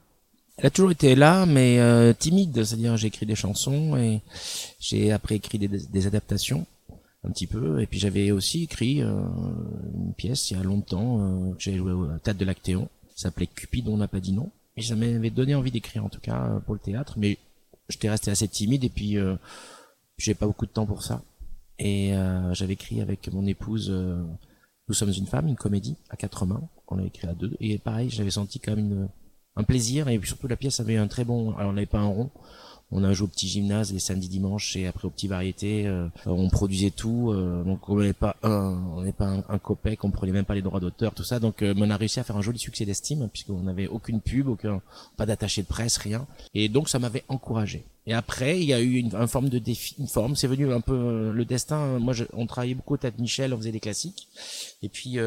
[0.58, 2.62] Elle a toujours été là, mais euh, timide.
[2.62, 4.20] C'est-à-dire, j'ai écrit des chansons et
[4.78, 6.64] j'ai après écrit des, des adaptations
[7.24, 7.80] un petit peu.
[7.82, 9.12] Et puis j'avais aussi écrit euh,
[9.94, 12.88] une pièce il y a longtemps euh, que j'ai joué au Théâtre de l'Actéon.
[13.16, 14.50] Ça s'appelait Cupid, on n'a pas dit non.
[14.76, 17.36] Et ça m'avait donné envie d'écrire en tout cas euh, pour le théâtre, mais
[17.88, 19.34] j'étais resté assez timide et puis euh,
[20.18, 21.20] j'ai pas beaucoup de temps pour ça.
[21.84, 24.22] Et euh, j'avais écrit avec mon épouse euh,
[24.86, 26.62] Nous sommes une femme, une comédie à quatre mains.
[26.86, 27.56] On l'a écrit à deux.
[27.58, 29.08] Et pareil, j'avais senti quand même une,
[29.56, 31.56] un plaisir et surtout la pièce avait un très bon.
[31.56, 32.30] Alors on n'avait pas un rond.
[32.92, 35.86] On a joué au petit gymnase les samedis dimanches et après au petit variété.
[35.86, 40.04] euh, on produisait tout, euh, donc on pas un, on n'avait pas un, un copec,
[40.04, 41.40] on prenait même pas les droits d'auteur, tout ça.
[41.40, 44.48] Donc euh, on a réussi à faire un joli succès d'estime puisqu'on n'avait aucune pub,
[44.48, 44.82] aucun,
[45.16, 46.26] pas d'attaché de presse, rien.
[46.54, 47.84] Et donc ça m'avait encouragé.
[48.06, 50.80] Et après il y a eu une, forme de défi, une forme, c'est venu un
[50.80, 51.98] peu euh, le destin.
[51.98, 54.28] Moi je- on travaillait beaucoup au Théâtre Michel, on faisait des classiques.
[54.82, 55.18] Et puis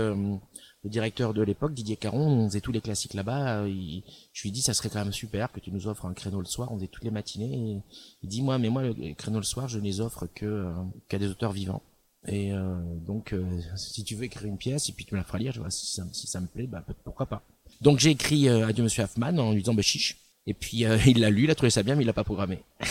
[0.86, 3.64] le directeur de l'époque, Didier Caron, on faisait tous les classiques là-bas.
[3.64, 4.02] euh,
[4.34, 6.46] je lui dis, ça serait quand même super que tu nous offres un créneau le
[6.46, 6.72] soir.
[6.72, 7.54] On faisait toutes les matinées.
[7.56, 7.82] Et
[8.22, 10.72] il dit, moi, mais moi, le créneau le soir, je ne les offre que euh,
[11.10, 11.82] qu'à des auteurs vivants.
[12.28, 13.44] Et euh, donc, euh,
[13.76, 15.72] si tu veux écrire une pièce et puis tu me la feras lire, je vois,
[15.72, 17.42] si, ça, si ça me plaît, bah, pourquoi pas.
[17.82, 20.18] Donc j'ai écrit euh, Adieu Monsieur Hoffman en lui disant, bah chiche.
[20.48, 22.24] Et puis euh, il l'a lu, il a trouvé ça bien, mais il l'a pas
[22.24, 22.60] programmé.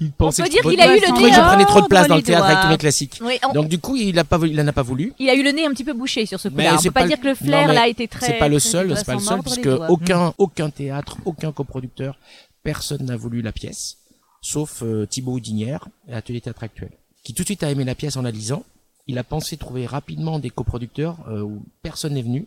[0.00, 2.08] il pensait peut que- dire qu'il a eu le nez je prenais trop de place
[2.08, 3.18] dans le théâtre avec tous mes classiques.
[3.22, 5.12] Oui, on- Donc du coup, il a pas voulu, il en a pas voulu.
[5.18, 6.76] Il a eu le nez un petit peu bouché sur ce coup-là.
[6.78, 8.26] On peut pas, dire que le flair là a été très.
[8.26, 12.18] C'est pas le seul, c'est pas le seul, puisque aucun, aucun théâtre, aucun coproducteur,
[12.62, 13.98] personne n'a voulu la pièce,
[14.40, 16.90] sauf euh, Thibaut Houdinière et Atelier Théâtre Actuel,
[17.22, 18.64] qui tout de suite a aimé la pièce en la lisant.
[19.06, 22.46] Il a pensé trouver rapidement des coproducteurs euh, où personne n'est venu.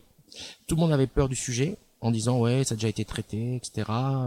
[0.66, 3.56] Tout le monde avait peur du sujet en disant ouais ça a déjà été traité
[3.56, 3.86] etc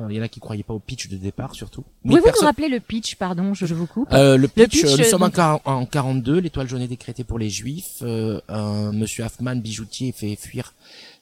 [0.10, 2.48] il y en a qui croyaient pas au pitch de départ surtout Pouvez-vous personne- nous
[2.48, 5.22] rappeler le pitch, pardon, je, je vous coupe euh, le pitch, euh, nous euh, sommes
[5.24, 8.00] en, donc- quar- en 42, l'étoile jaune est décrétée pour les juifs.
[8.02, 10.74] Euh, un monsieur Hoffman, bijoutier, fait fuir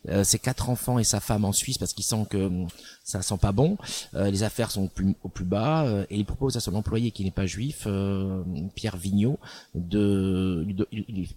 [0.08, 2.68] euh, ses quatre enfants et sa femme en Suisse parce qu'il sent que hum,
[3.04, 3.78] ça sent pas bon.
[4.16, 6.74] Euh, les affaires sont au plus, au plus bas euh, et il propose à son
[6.76, 8.42] employé qui n'est pas juif, euh,
[8.74, 9.38] Pierre Vigneault,
[9.76, 10.88] de, de-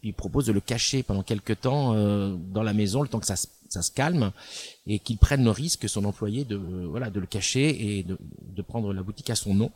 [0.02, 3.26] il, propose de le cacher pendant quelques temps euh, dans la maison, le temps que
[3.26, 4.32] ça, se- ça se calme
[4.86, 8.16] et qu'il prenne le risque son employé de voilà de le cacher et de,
[8.58, 9.70] de prendre la boutique à son nom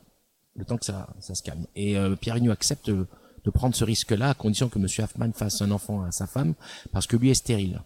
[0.55, 1.67] le temps que ça, ça se calme.
[1.75, 3.07] Et euh, Pierre Vigneault accepte euh,
[3.45, 6.55] de prendre ce risque-là à condition que Monsieur Hoffman fasse un enfant à sa femme
[6.93, 7.83] parce que lui est stérile.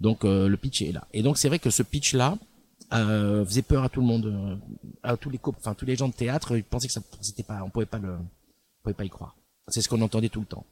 [0.00, 1.06] Donc euh, le pitch est là.
[1.12, 2.38] Et donc c'est vrai que ce pitch-là
[2.92, 4.56] euh, faisait peur à tout le monde, euh,
[5.02, 7.62] à tous les enfin tous les gens de théâtre, ils pensaient que ça c'était pas,
[7.64, 9.34] on pouvait pas le, on pouvait pas y croire.
[9.68, 10.64] C'est ce qu'on entendait tout le temps.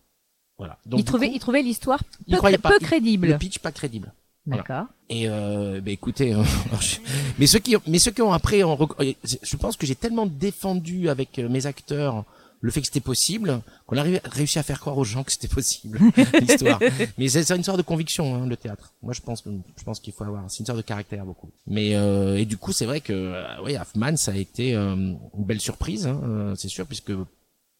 [0.57, 0.79] Voilà.
[0.87, 3.27] Donc, il, trouvait, coup, il trouvait l'histoire peu, peu Il- crédible.
[3.27, 4.13] Le pitch pas crédible.
[4.47, 4.63] Voilà.
[4.63, 4.87] D'accord.
[5.09, 6.43] Et euh, bah écoutez, euh,
[6.81, 6.97] je-
[7.39, 11.39] mais ceux qui, mais ceux qui ont après, je pense que j'ai tellement défendu avec
[11.39, 12.25] euh, mes acteurs
[12.61, 15.31] le fait que c'était possible qu'on a ré- réussi à faire croire aux gens que
[15.33, 15.99] c'était possible
[16.41, 16.81] l'histoire.
[17.19, 18.93] Mais c'est une sorte de conviction hein, le théâtre.
[19.03, 21.51] Moi je pense que je pense qu'il faut avoir, c'est une sorte de caractère beaucoup.
[21.67, 24.95] Mais euh, et du coup c'est vrai que euh, oui Hoffman ça a été euh,
[24.95, 27.13] une belle surprise, hein, euh, c'est sûr puisque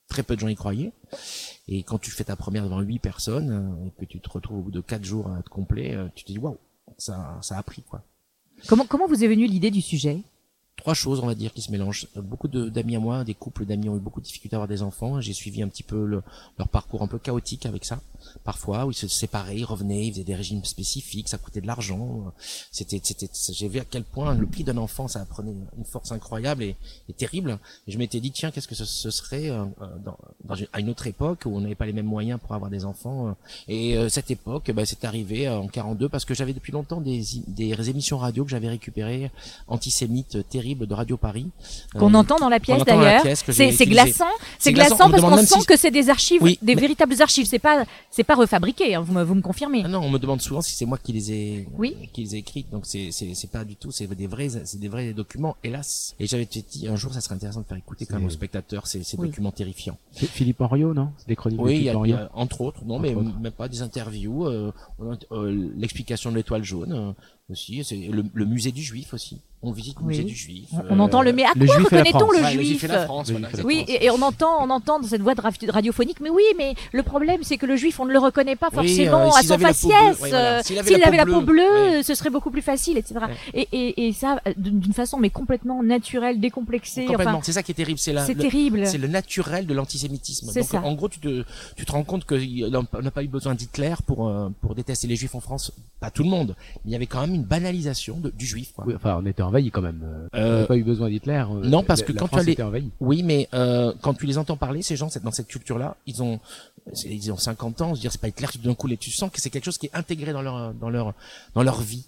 [0.09, 0.93] très peu de gens y croyaient.
[1.69, 4.59] Et quand tu fais ta première devant huit personnes euh, et que tu te retrouves
[4.59, 6.59] au bout de quatre jours à être complet, euh, tu te dis waouh,
[6.99, 8.03] ça, ça a pris quoi.
[8.69, 10.21] Comment, comment vous est venue l'idée du sujet?
[10.77, 12.09] Trois choses, on va dire, qui se mélangent.
[12.17, 14.69] Euh, Beaucoup d'amis à moi, des couples d'amis ont eu beaucoup de difficultés à avoir
[14.69, 15.21] des enfants.
[15.21, 16.23] J'ai suivi un petit peu le-
[16.59, 18.01] leur parcours un peu chaotique avec ça.
[18.43, 21.67] Parfois, où ils se séparaient, ils revenaient, ils faisaient des régimes spécifiques, ça coûtait de
[21.67, 22.33] l'argent.
[22.73, 26.11] C'était, c'était, j'ai vu à quel point le prix d'un enfant, ça prenait une force
[26.11, 26.75] incroyable et,
[27.17, 27.59] terrible.
[27.87, 29.65] Je m'étais dit, tiens, qu'est-ce que ce, serait euh,
[30.05, 32.71] dans, dans à une autre époque où on n'avait pas les mêmes moyens pour avoir
[32.71, 33.29] des enfants.
[33.29, 33.33] euh.
[33.69, 37.01] Et euh, cette époque, bah, c'est arrivé euh, en 42 parce que j'avais depuis longtemps
[37.03, 39.31] des, des émissions radio que j'avais récupérées
[39.69, 41.47] antisémites euh, terribles de Radio Paris.
[41.95, 43.23] Qu'on Euh, entend dans la qu'on pièce entend dans la d'ailleurs.
[43.23, 44.25] pièce, que C'est glaçant,
[44.59, 47.47] c'est glaçant, parce qu'on sent si- que c'est des archives, Oui, des mais- véritables archives.
[47.47, 48.95] C'est pas, c'est pas refabriqué.
[48.95, 49.83] hein, vous me, vous me confirmez.
[49.85, 51.95] Ah non, on me demande souvent si c'est moi qui les ai, Oui.
[52.13, 52.71] qui les ai écrites.
[52.71, 56.15] Donc c'est, c'est, c'est pas du tout, c'est des vrais, c'est des vrais documents, hélas.
[56.19, 58.87] Et j'avais dit un jour, ça serait intéressant de faire écouter quand même aux spectateurs
[58.87, 59.29] ces, ces Oui.
[59.29, 59.99] documents terrifiants.
[60.13, 61.11] Philippe Philippe Henriot, non?
[61.19, 63.39] C'est des chroniques de Oui, entre autres, non, Entre mais autres.
[63.41, 64.73] même pas des interviews, euh,
[65.33, 67.13] euh, l'explication de l'étoile jaune euh,
[67.51, 69.41] aussi, c'est le, le musée du juif aussi.
[69.67, 70.09] On visite le Oui.
[70.09, 70.69] musée du juif.
[70.91, 72.87] On, entend le mais à Le quoi reconnaît-on le Ouais, le juif
[73.65, 75.33] Oui, et, et on entend, on entend dans cette voix
[75.69, 76.21] radiophonique.
[76.21, 78.77] Mais oui, mais le problème, c'est que le juif, on ne le reconnaît pas Oui,
[78.89, 80.21] forcément euh, à son avaient la peau bleue, faciès.
[80.21, 80.59] ouais, voilà.
[80.59, 83.21] euh, S'il avait la avait la peau bleue, ce serait beaucoup plus facile, etc.
[83.55, 87.07] Et, et, et ça, euh, d'une façon mais complètement naturelle, décomplexée.
[87.07, 87.33] Complètement.
[87.33, 87.99] Enfin, c'est ça qui est terrible.
[87.99, 88.87] C'est terrible.
[88.87, 90.51] C'est le naturel de l'antisémitisme.
[90.53, 90.83] C'est Donc, ça.
[90.83, 91.43] en gros, tu te,
[91.75, 92.37] tu te rends compte qu'on
[93.03, 95.73] n'a pas eu besoin d'Hitler pour, euh, pour détester les juifs en France.
[96.01, 96.55] Pas tout le monde.
[96.85, 98.85] Il y avait quand même une banalisation de- du juif, quoi.
[98.87, 100.01] Oui, enfin, on était envahi quand même.
[100.05, 101.45] Euh, On Euh, n'a pas eu besoin d'Hitler.
[101.51, 102.53] euh, Non, parce la- que la quand tu les...
[102.53, 102.91] était envahie.
[103.01, 106.41] Oui, mais euh, quand tu les entends parler, ces gens, dans cette culture-là, ils ont,
[107.05, 107.89] ils ont 50 ans.
[107.91, 109.65] Je veux dire, c'est pas Hitler tout d'un coup, et tu sens que c'est quelque
[109.65, 111.15] chose qui est intégré dans leur, dans leur,
[111.55, 112.05] dans leur vie.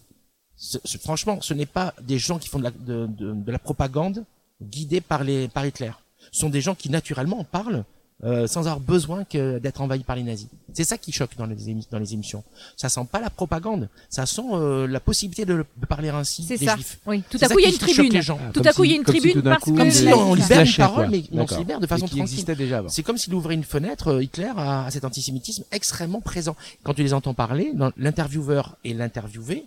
[0.57, 3.53] Ce- ce- franchement, ce n'est pas des gens qui font de la, de, de, de
[3.53, 4.25] la propagande
[4.63, 5.91] guidés par les, par Hitler.
[6.33, 7.85] Ce sont des gens qui naturellement en parlent.
[8.25, 10.49] Euh, sans avoir besoin que d'être envahis par les nazis.
[10.73, 12.43] C'est ça qui choque dans les, émi- dans les émissions.
[12.77, 16.57] Ça sent pas la propagande, ça sent euh, la possibilité de, de parler ainsi C'est
[16.57, 16.75] des ça.
[16.77, 16.99] juifs.
[17.07, 18.13] Oui, tout à coup, il y a une tribune.
[18.13, 18.39] les gens.
[18.55, 20.73] Tout à coup, il y a une tribune parce que Comme si on libère une
[20.77, 22.23] parole, mais on se libère de façon tranquille.
[22.23, 22.89] existait déjà avant.
[22.89, 26.57] C'est comme s'il ouvrait une fenêtre, euh, Hitler, à, à cet antisémitisme extrêmement présent.
[26.85, 29.65] Quand tu les entends parler, l'intervieweur et l'interviewé,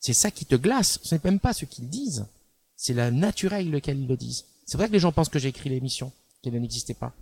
[0.00, 0.98] c'est ça qui te glace.
[1.02, 2.26] Ce n'est même pas ce qu'ils disent.
[2.76, 4.44] C'est la naturel lequel ils le disent.
[4.66, 6.10] C'est vrai que les gens pensent que j'ai écrit l'émission,
[6.44, 7.12] qu'elle n'existait pas.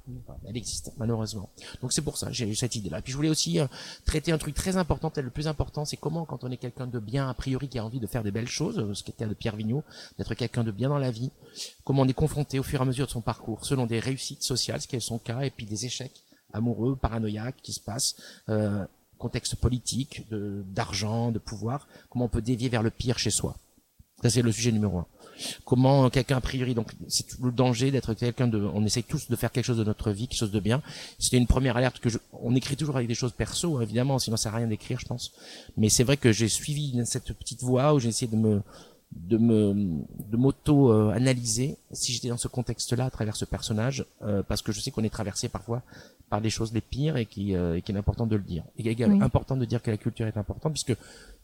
[0.47, 1.49] Elle existe, malheureusement.
[1.81, 3.01] Donc c'est pour ça, j'ai eu cette idée-là.
[3.03, 3.67] Puis je voulais aussi euh,
[4.05, 6.87] traiter un truc très important, peut-être le plus important, c'est comment, quand on est quelqu'un
[6.87, 9.11] de bien, a priori, qui a envie de faire des belles choses, euh, ce qui
[9.11, 9.85] était de Pierre Vigneault,
[10.19, 11.31] d'être quelqu'un de bien dans la vie,
[11.85, 14.43] comment on est confronté au fur et à mesure de son parcours, selon des réussites
[14.43, 18.17] sociales, ce qui est son cas, et puis des échecs amoureux, paranoïaques qui se passent,
[18.49, 18.85] euh,
[19.19, 23.57] contexte politique, de- d'argent, de, pouvoir, comment on peut dévier vers le pire chez soi.
[24.23, 25.07] Ça, c'est le sujet numéro un.
[25.65, 29.29] Comment quelqu'un a priori, donc c'est tout le danger d'être quelqu'un de, on essaye tous
[29.29, 30.83] de faire quelque chose de notre vie, quelque chose de bien.
[31.19, 34.19] C'était une première alerte que je, on écrit toujours avec des choses perso, hein, évidemment,
[34.19, 35.33] sinon ça sert à rien d'écrire, je pense.
[35.77, 38.63] Mais c'est vrai que j'ai suivi cette petite voie où j'ai essayé de me,
[39.13, 39.75] de me,
[40.31, 44.63] de m'auto euh, analyser si j'étais dans ce contexte-là à travers ce personnage, euh, parce
[44.63, 45.83] que je sais qu'on est traversé parfois
[46.31, 48.65] par des choses les pires et qui, euh, et qu'il est important de le dire.
[48.79, 49.23] Et également Oui.
[49.23, 50.97] important de dire que la culture est importante, puisque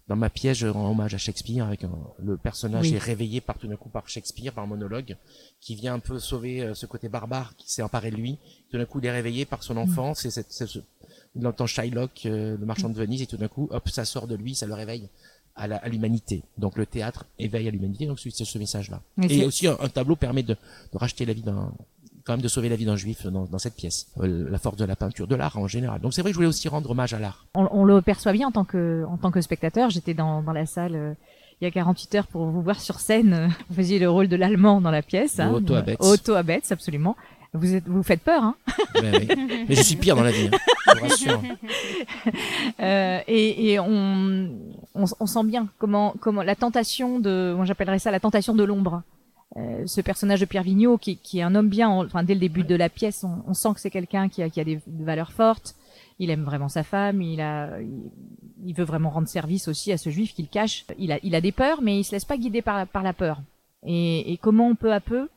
[0.09, 2.95] dans ma pièce, je rends hommage à Shakespeare avec un- le personnage Oui.
[2.95, 5.17] est réveillé par tout d'un coup par Shakespeare, par un monologue,
[5.61, 8.39] qui vient un peu sauver euh, ce côté barbare qui s'est emparé de lui.
[8.71, 10.79] Tout d'un coup, il est réveillé par son enfance et cette, cette- ce-
[11.37, 14.27] il entend Shylock, euh, le marchand de Venise, et tout d'un coup, hop, ça sort
[14.27, 15.09] de lui, ça le réveille
[15.61, 16.43] à l'humanité.
[16.57, 19.03] Donc le théâtre éveille à l'humanité, donc c'est c'est ce message-là.
[19.23, 21.75] Et c'est- aussi un, un tableau permet de, de racheter la vie d'un
[22.29, 24.09] quand même de sauver la vie d'un juif dans, dans cette pièce.
[24.21, 25.99] Euh, la force de la peinture, de l'art en général.
[26.03, 27.47] Donc c'est vrai que je voulais aussi rendre hommage à l'art.
[27.55, 29.89] on, on le perçoit bien en tant que, en tant que spectateur.
[29.89, 31.15] J'étais dans, dans la salle euh,
[31.61, 33.49] il y a 48 heures pour vous voir sur scène.
[33.71, 35.39] Vous faisiez le rôle de l'allemand dans la pièce.
[35.39, 35.97] De Otto Abetz.
[36.01, 37.17] Otto Abetz, absolument.
[37.55, 38.55] Vous êtes, vous faites peur, hein
[39.03, 39.29] Mais, oui.
[39.71, 41.43] Mais je suis pire dans la vie, hein, je vous rassure.
[42.81, 44.51] Euh, et et on,
[44.95, 48.63] on, on sent bien comment, comment la tentation de, moi j'appellerais ça la tentation de
[48.63, 49.03] l'ombre.
[49.59, 52.35] Euh, ce personnage de Pierre Vigneault, qui, qui est un homme bien, en- enfin dès
[52.35, 54.65] le début de la pièce, on, on sent que c'est quelqu'un qui a, qui a
[54.65, 55.75] des, valeurs fortes.
[56.21, 58.11] Il aime vraiment sa femme, il a, il,
[58.65, 60.85] il veut vraiment rendre service aussi à ce juif qu'il cache.
[60.99, 63.03] Il a, il a des peurs, mais il se laisse pas guider par la, par
[63.03, 63.41] la peur.
[63.87, 65.29] Et, et comment peu à peu,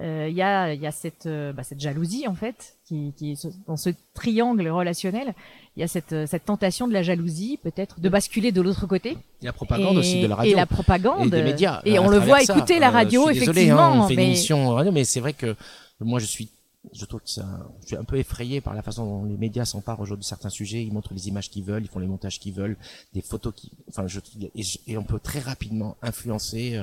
[0.00, 3.38] euh, il y a, y a cette, euh, bah, cette jalousie en fait, qui, qui
[3.66, 5.34] dans ce triangle relationnel,
[5.76, 8.86] il y a cette, euh, cette tentation de la jalousie, peut-être de basculer de l'autre
[8.86, 9.16] côté.
[9.42, 10.52] Et la propagande Et- aussi de la radio.
[10.52, 11.26] Et la propagande.
[11.28, 11.80] Et des médias.
[11.84, 12.54] Et on le voit ça.
[12.56, 13.82] écouter la Euh, radio, je suis désolé, effectivement.
[13.86, 15.54] hein, on fait une mais- émission radio, mais c'est vrai que
[16.00, 16.50] moi je suis,
[16.92, 17.44] je trouve que ça,
[17.82, 20.50] je suis un peu effrayé par la façon dont les médias s'emparent aujourd'hui de certains
[20.50, 20.82] sujets.
[20.84, 22.76] Ils montrent les images qu'ils veulent, ils font les montages qu'ils veulent,
[23.14, 24.20] des photos qui, enfin, je,
[24.54, 26.82] et, je- et on peut très rapidement influencer.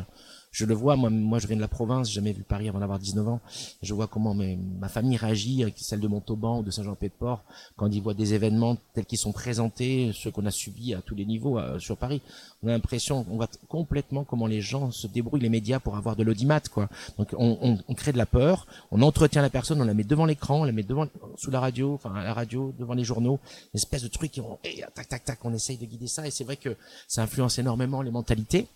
[0.54, 2.70] Euh, je le vois, moi, moi je viens de la province, j'ai jamais vu Paris
[2.70, 3.42] avant d'avoir 19 ans.
[3.82, 7.44] Je vois comment ma famille réagit, avec celle de Montauban ou de Saint-Jean-Pied-de-Port,
[7.76, 11.16] quand ils voient des événements tels qu'ils sont présentés, ceux qu'on a subis à tous
[11.16, 12.22] les niveaux euh, sur Paris.
[12.62, 16.16] On a l'impression, on voit complètement comment les gens se débrouillent, les médias, pour avoir
[16.16, 16.88] de l'audimat, quoi.
[17.18, 20.04] Donc on, on, on crée de la peur, on entretient la personne, on la met
[20.04, 23.04] devant l'écran, on la met devant, sous la radio, enfin à la radio, devant les
[23.04, 23.40] journaux,
[23.74, 26.32] une espèce de truc qui et tac tac tac, on essaye de guider ça, et
[26.32, 26.76] c'est vrai que
[27.08, 28.68] ça influence énormément les mentalités.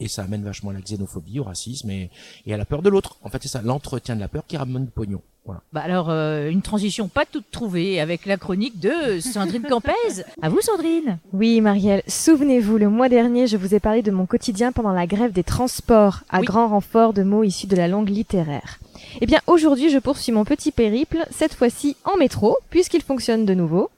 [0.00, 2.10] Et ça amène vachement à la xénophobie, au racisme et,
[2.46, 3.18] et à la peur de l'autre.
[3.22, 5.22] En fait, c'est ça, l'entretien de la peur qui ramène du pognon.
[5.46, 5.62] Voilà.
[5.72, 9.92] Bah alors, euh, une transition pas toute trouvée avec la chronique de Sandrine Campez.
[10.42, 11.18] À vous, Sandrine.
[11.32, 15.06] Oui, Marielle, souvenez-vous, le mois dernier, je vous ai parlé de mon quotidien pendant la
[15.06, 18.80] grève des transports, à grand renfort de mots issus de la langue littéraire.
[19.20, 23.54] Eh bien, aujourd'hui, je poursuis mon petit périple, cette fois-ci en métro, puisqu'il fonctionne de
[23.54, 23.90] nouveau,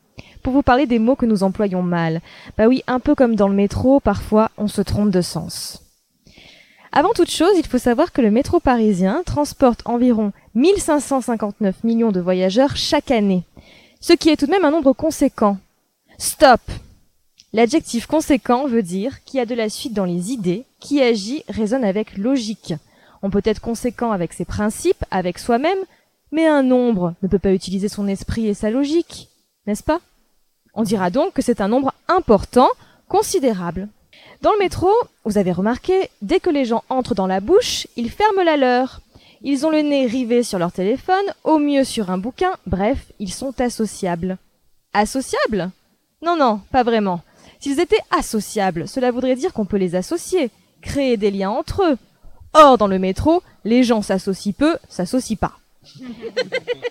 [0.43, 2.21] pour vous parler des mots que nous employons mal.
[2.59, 5.83] Bah oui, un peu comme dans le métro, parfois, on se trompe de sens.
[6.92, 12.20] Avant toute chose, il faut savoir que le métro parisien transporte environ 1559 millions de
[12.20, 13.44] voyageurs chaque année,
[14.01, 15.59] ce qui est tout de même un nombre conséquent.
[16.18, 16.61] Stop
[17.53, 21.85] L'adjectif conséquent veut dire qui a de la suite dans les idées, qui agit, raisonne
[21.85, 22.74] avec logique.
[23.22, 25.79] On peut être conséquent avec ses principes, avec soi-même,
[26.31, 29.29] mais un nombre ne peut pas utiliser son esprit et sa logique,
[29.66, 30.01] n'est-ce pas?
[30.74, 32.68] On dira donc que c'est un nombre important,
[33.09, 33.88] considérable.
[34.40, 34.90] Dans le métro,
[35.24, 39.01] vous avez remarqué, dès que les gens entrent dans la bouche, ils ferment la leur.
[39.42, 43.33] Ils ont le nez rivé sur leur téléphone, au mieux sur un bouquin, bref, ils
[43.33, 44.38] sont associables.
[44.92, 45.70] Associables?
[46.22, 47.20] Non, non, pas vraiment.
[47.59, 50.51] S'ils étaient associables, cela voudrait dire qu'on peut les associer,
[50.83, 51.98] créer des liens entre eux.
[52.55, 55.59] Or, dans le métro, les gens s'associent peu, s'associent pas.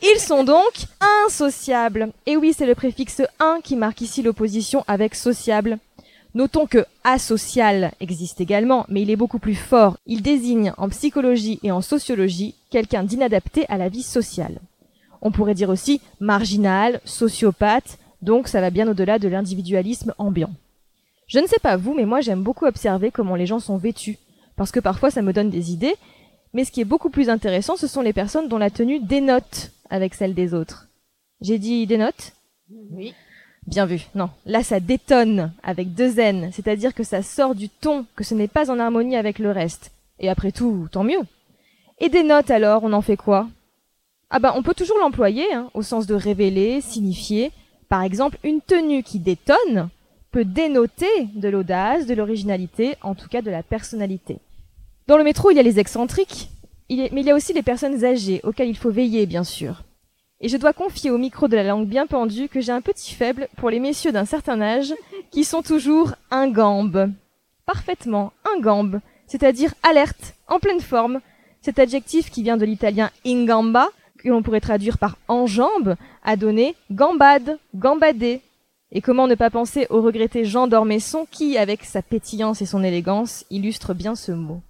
[0.02, 0.74] Ils sont donc
[1.26, 2.12] insociables.
[2.26, 5.80] Et oui, c'est le préfixe un qui marque ici l'opposition avec sociable.
[6.38, 9.98] Notons que asocial existe également, mais il est beaucoup plus fort.
[10.06, 14.60] Il désigne en psychologie et en sociologie quelqu'un d'inadapté à la vie sociale.
[15.24, 20.52] On pourrait dire aussi marginal, sociopathe, donc ça va bien au-delà de l'individualisme ambiant.
[21.26, 24.20] Je ne sais pas vous, mais moi j'aime beaucoup observer comment les gens sont vêtus,
[24.56, 25.96] parce que parfois ça me donne des idées,
[26.54, 29.72] mais ce qui est beaucoup plus intéressant, ce sont les personnes dont la tenue dénote
[29.90, 30.88] avec celle des autres.
[31.42, 32.34] J'ai dit dénote?
[32.92, 33.16] Oui.
[33.68, 34.08] Bien vu.
[34.16, 38.34] Non, là ça détonne avec deux N, c'est-à-dire que ça sort du ton, que ce
[38.34, 39.92] n'est pas en harmonie avec le reste.
[40.20, 41.20] Et après tout, tant mieux.
[42.00, 43.48] Et des notes alors, on en fait quoi?
[44.30, 47.52] Ah bah on peut toujours l'employer, hein, au sens de révéler, signifier.
[47.90, 49.90] Par exemple, une tenue qui détonne
[50.32, 54.40] peut dénoter de l'audace, de l'originalité, en tout cas de la personnalité.
[55.08, 56.50] Dans le métro, il y a les excentriques,
[56.90, 59.84] mais il y a aussi les personnes âgées, auxquelles il faut veiller, bien sûr.
[60.40, 63.14] Et je dois confier au micro de la langue bien pendue que j'ai un petit
[63.14, 64.94] faible pour les messieurs d'un certain âge
[65.32, 67.10] qui sont toujours ingambes.
[67.66, 71.22] Parfaitement, ingambes, c'est-à-dire alerte, en pleine forme.
[71.62, 76.76] Cet adjectif qui vient de l'italien ingamba, que l'on pourrait traduire par enjambe, a donné
[76.92, 78.42] gambade, gambader.
[78.92, 82.84] Et comment ne pas penser au regretté Jean d'Ormesson qui, avec sa pétillance et son
[82.84, 84.62] élégance, illustre bien ce mot.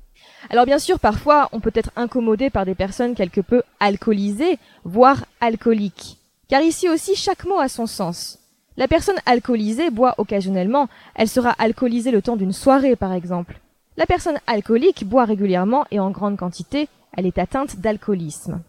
[0.49, 5.25] Alors bien sûr, parfois, on peut être incommodé par des personnes quelque peu alcoolisées, voire
[5.41, 6.17] alcooliques.
[6.47, 8.39] Car ici aussi, chaque mot a son sens.
[8.77, 13.59] La personne alcoolisée boit occasionnellement, elle sera alcoolisée le temps d'une soirée par exemple.
[13.97, 18.61] La personne alcoolique boit régulièrement et en grande quantité, elle est atteinte d'alcoolisme.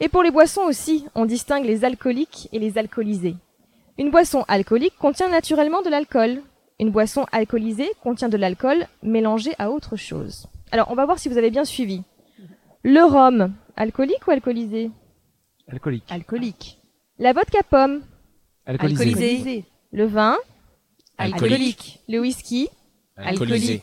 [0.00, 3.36] Et pour les boissons aussi, on distingue les alcooliques et les alcoolisés.
[3.96, 6.42] Une boisson alcoolique contient naturellement de l'alcool.
[6.78, 10.46] Une boisson alcoolisée contient de l'alcool mélangé à autre chose.
[10.72, 12.02] Alors, on va voir si vous avez bien suivi.
[12.82, 14.90] Le rhum, alcoolique ou alcoolisé
[15.70, 16.04] Alcoolique.
[16.10, 16.78] Alcoolique.
[17.18, 18.02] La vodka pomme,
[18.66, 19.04] Alcoolisé.
[19.04, 19.64] Alcoolisé.
[19.92, 20.36] le vin,
[21.16, 22.00] Alcoolique.
[22.08, 22.68] le whisky,
[23.16, 23.80] Alcoolisé.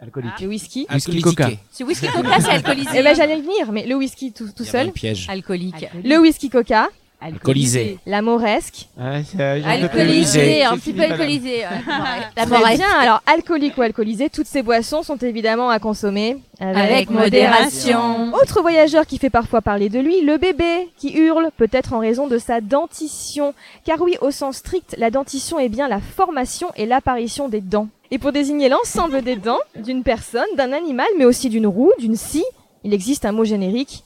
[0.00, 0.40] Alcoolique.
[0.40, 0.86] le whisky.
[0.90, 1.50] Whisky Coca.
[1.70, 2.90] Ce whisky coca, c'est alcoolisé.
[2.94, 4.92] Eh ben, j'allais y venir, mais le whisky tout, tout Il y avait seul, un
[4.92, 5.28] piège.
[5.28, 5.86] Alcoolique.
[6.02, 6.88] le whisky coca,
[7.20, 7.98] Alcoolisé.
[8.06, 8.88] la moresque.
[8.98, 9.40] Ah, plus.
[9.40, 11.58] Alcoolisé, un petit peu alcoolisé.
[11.58, 11.66] ouais.
[12.36, 17.10] La Très bien, alors alcoolique ou alcoolisé, toutes ces boissons sont évidemment à consommer Avec
[17.10, 18.32] modération.
[18.34, 22.26] Autre voyageur qui fait parfois parler de lui, le bébé, qui hurle, peut-être en raison
[22.26, 23.54] de sa dentition.
[23.84, 27.88] Car oui, au sens strict, la dentition est bien la formation et l'apparition des dents.
[28.10, 32.16] Et pour désigner l'ensemble des dents d'une personne, d'un animal, mais aussi d'une roue, d'une
[32.16, 32.44] scie,
[32.82, 34.04] il existe un mot générique,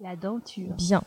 [0.00, 0.72] La denture.
[0.78, 1.02] bien.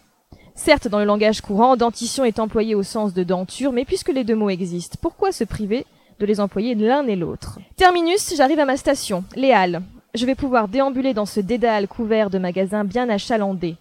[0.58, 4.24] Certes, dans le langage courant, dentition est employé au sens de denture, mais puisque les
[4.24, 5.86] deux mots existent, pourquoi se priver
[6.20, 7.60] de les employer l'un et l'autre?
[7.78, 9.84] Terminus, j'arrive à ma station, les Halles.
[10.16, 13.76] Je vais pouvoir déambuler dans ce dédale couvert de magasins bien achalandés.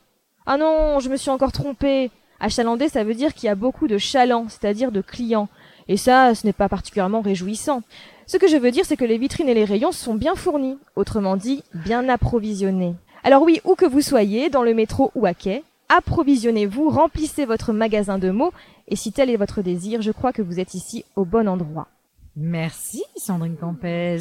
[0.44, 2.10] Ah non, je me suis encore trompée.
[2.40, 5.48] Achalandé, ça veut dire qu'il y a beaucoup de chalands, c'est-à-dire de clients.
[5.88, 7.82] Et ça, ce n'est pas particulièrement réjouissant.
[8.26, 10.76] Ce que je veux dire, c'est que les vitrines et les rayons sont bien fournis,
[10.94, 12.94] autrement dit, bien approvisionnés.
[13.24, 17.72] Alors oui, où que vous soyez, dans le métro ou à quai, approvisionnez-vous, remplissez votre
[17.72, 18.52] magasin de mots,
[18.88, 21.88] et si tel est votre désir, je crois que vous êtes ici au bon endroit.
[22.36, 24.18] Merci, Sandrine Campez.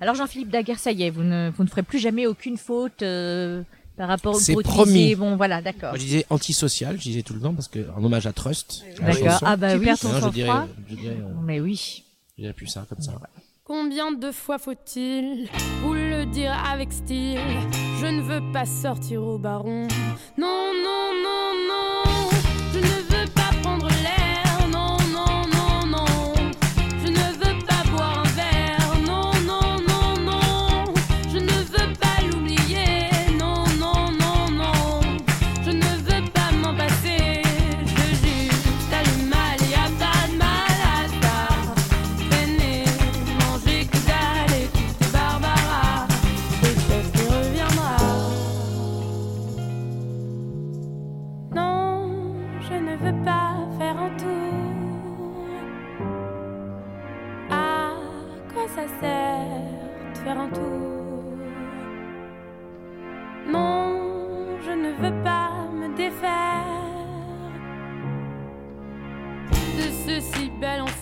[0.00, 3.02] Alors, Jean-Philippe Daguerre, ça y est, vous ne, vous ne ferez plus jamais aucune faute
[3.02, 3.62] euh,
[3.96, 5.14] par rapport au C'est promis.
[5.14, 5.90] Bon, voilà, d'accord.
[5.90, 8.82] Moi, je disais antisocial, je disais tout le temps parce que en hommage à Trust.
[9.00, 9.38] D'accord.
[9.42, 9.84] Ah bah Tu oui.
[9.84, 12.02] perds ton Non, je dirais, sang-froid je dirais, euh, Mais oui.
[12.36, 13.12] je dirais plus ça comme ça.
[13.62, 15.48] Combien de fois faut-il
[15.82, 15.94] vous
[16.24, 17.38] dire avec style
[18.00, 19.88] Je ne veux pas sortir au baron.
[20.36, 21.53] Non, non, non.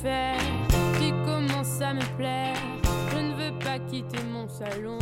[0.02, 2.56] Qui commence à me plaire.
[3.12, 4.98] Je ne veux pas quitter mon salon.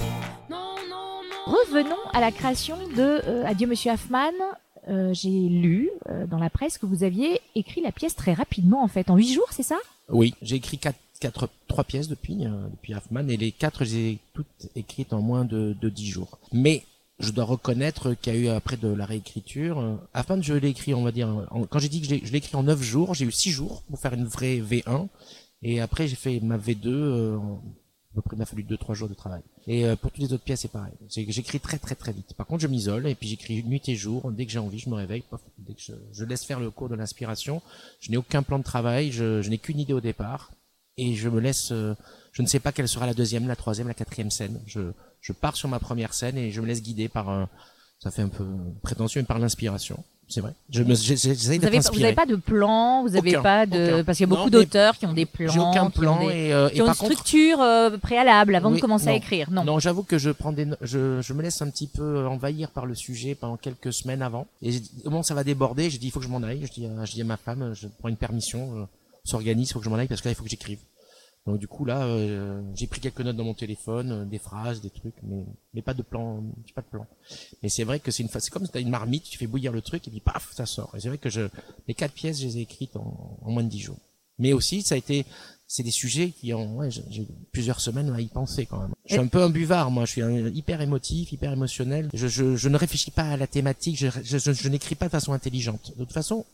[0.51, 1.53] Non, non, non.
[1.53, 4.33] Revenons à la création de euh, Adieu Monsieur Hoffman.
[4.89, 8.83] Euh, J'ai lu euh, dans la presse que vous aviez écrit la pièce très rapidement,
[8.83, 9.79] en fait, en huit jours, c'est ça?
[10.09, 13.95] Oui, j'ai écrit quatre, quatre, trois pièces depuis, euh, depuis Hoffman, et les quatre, je
[13.95, 16.39] les ai toutes écrites en moins de, de dix jours.
[16.53, 16.83] Mais
[17.21, 19.79] je dois reconnaître qu'il y a eu après de la réécriture.
[19.79, 22.57] euh, Hoffman, je l'ai écrit, on va dire, quand j'ai dit que je l'ai- écrit
[22.57, 25.07] en neuf jours, j'ai eu six jours pour faire une vraie V1,
[25.62, 26.89] et après j'ai fait ma V2.
[26.89, 27.39] Euh,
[28.12, 29.43] à peu près, il m'a fallu deux trois jours de travail.
[29.68, 30.93] Et euh, pour toutes les autres pièces, c'est pareil.
[31.09, 32.35] J'écris très très très vite.
[32.35, 34.33] Par contre, je m'isole et puis j'écris nuit et jour.
[34.33, 35.23] Dès que j'ai envie, je me réveille.
[35.59, 37.62] dès que je, je laisse faire le cours de l'inspiration.
[38.01, 39.12] Je n'ai aucun plan de travail.
[39.12, 40.51] Je, je n'ai qu'une idée au départ
[40.97, 41.72] et je me laisse.
[41.72, 41.95] euh,
[42.32, 44.61] je ne sais pas quelle sera la deuxième, la troisième, la quatrième scène.
[44.66, 44.80] Je,
[45.20, 47.49] je pars sur ma première scène et je me laisse guider par un.
[47.99, 48.47] Ça fait un peu
[48.82, 50.03] prétentieux, mais par l'inspiration.
[50.28, 50.53] C'est vrai.
[50.70, 54.05] Je me, j'essaie Vous d'être avez, pas- de plan, vous avez Aucun, pas de aucun.
[54.05, 56.20] parce qu'il y a beaucoup d'auteurs qui ont des plans, J'ai aucun qui ont plan
[56.28, 59.09] des- et, euh, qui et ont par une contre, structure euh, préalable avant de commencer
[59.09, 59.51] à écrire.
[59.51, 59.64] Non.
[59.64, 62.70] Non, j'avoue que je prends des, no- je, je me laisse un petit peu envahir
[62.70, 64.47] par le sujet pendant quelques semaines avant.
[64.62, 66.64] Et au moment où ça va déborder, j'ai dit, il faut que je m'en aille.
[66.64, 68.88] Je dis, à- je dis à ma femme, je prends une permission, je- on
[69.25, 70.79] s'organise, faut que je m'en aille parce que là, il faut que j'écrive.
[71.47, 74.83] Donc du coup là, euh, j'ai pris quelques notes dans mon téléphone, euh, des phrases,
[74.83, 77.07] des trucs, mais mais pas de plan, j'ai pas de plan.
[77.62, 79.73] Mais c'est vrai que c'est une, c'est comme si t'as une marmite, tu fais bouillir
[79.73, 80.95] le truc et puis paf, ça sort.
[80.95, 81.49] Et c'est vrai que je,
[81.89, 83.97] les quatre pièces, je les ai écrites en, en moins de dix jours.
[84.39, 85.25] Mais aussi, ça a été,
[85.66, 88.93] c'est des sujets qui ont, ouais, j'ai plusieurs semaines à y penser quand même.
[89.07, 90.05] Je suis un peu un buvard, moi.
[90.07, 92.09] Je suis un- hyper émotif, hyper émotionnel.
[92.14, 93.99] Je, je, je ne réfléchis pas à la thématique.
[93.99, 95.93] Je, je, je- je n'écris pas de façon intelligente.
[95.97, 96.45] De toute façon,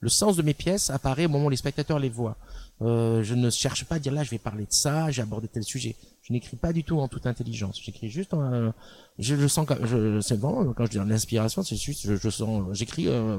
[0.00, 2.36] le sens de mes pièces apparaît au moment où les spectateurs les voient.
[2.82, 5.48] Euh, je ne cherche pas à dire là, je vais parler de ça, j'ai abordé
[5.48, 5.96] tel sujet.
[6.22, 7.80] Je n'écris pas du tout en toute intelligence.
[7.82, 8.72] J'écris juste, en,
[9.18, 12.66] je le sens je, c'est vraiment quand je dis l'inspiration, c'est juste, je, je sens,
[12.72, 13.38] j'écris, euh,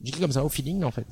[0.00, 1.06] j'écris comme ça au feeling en fait.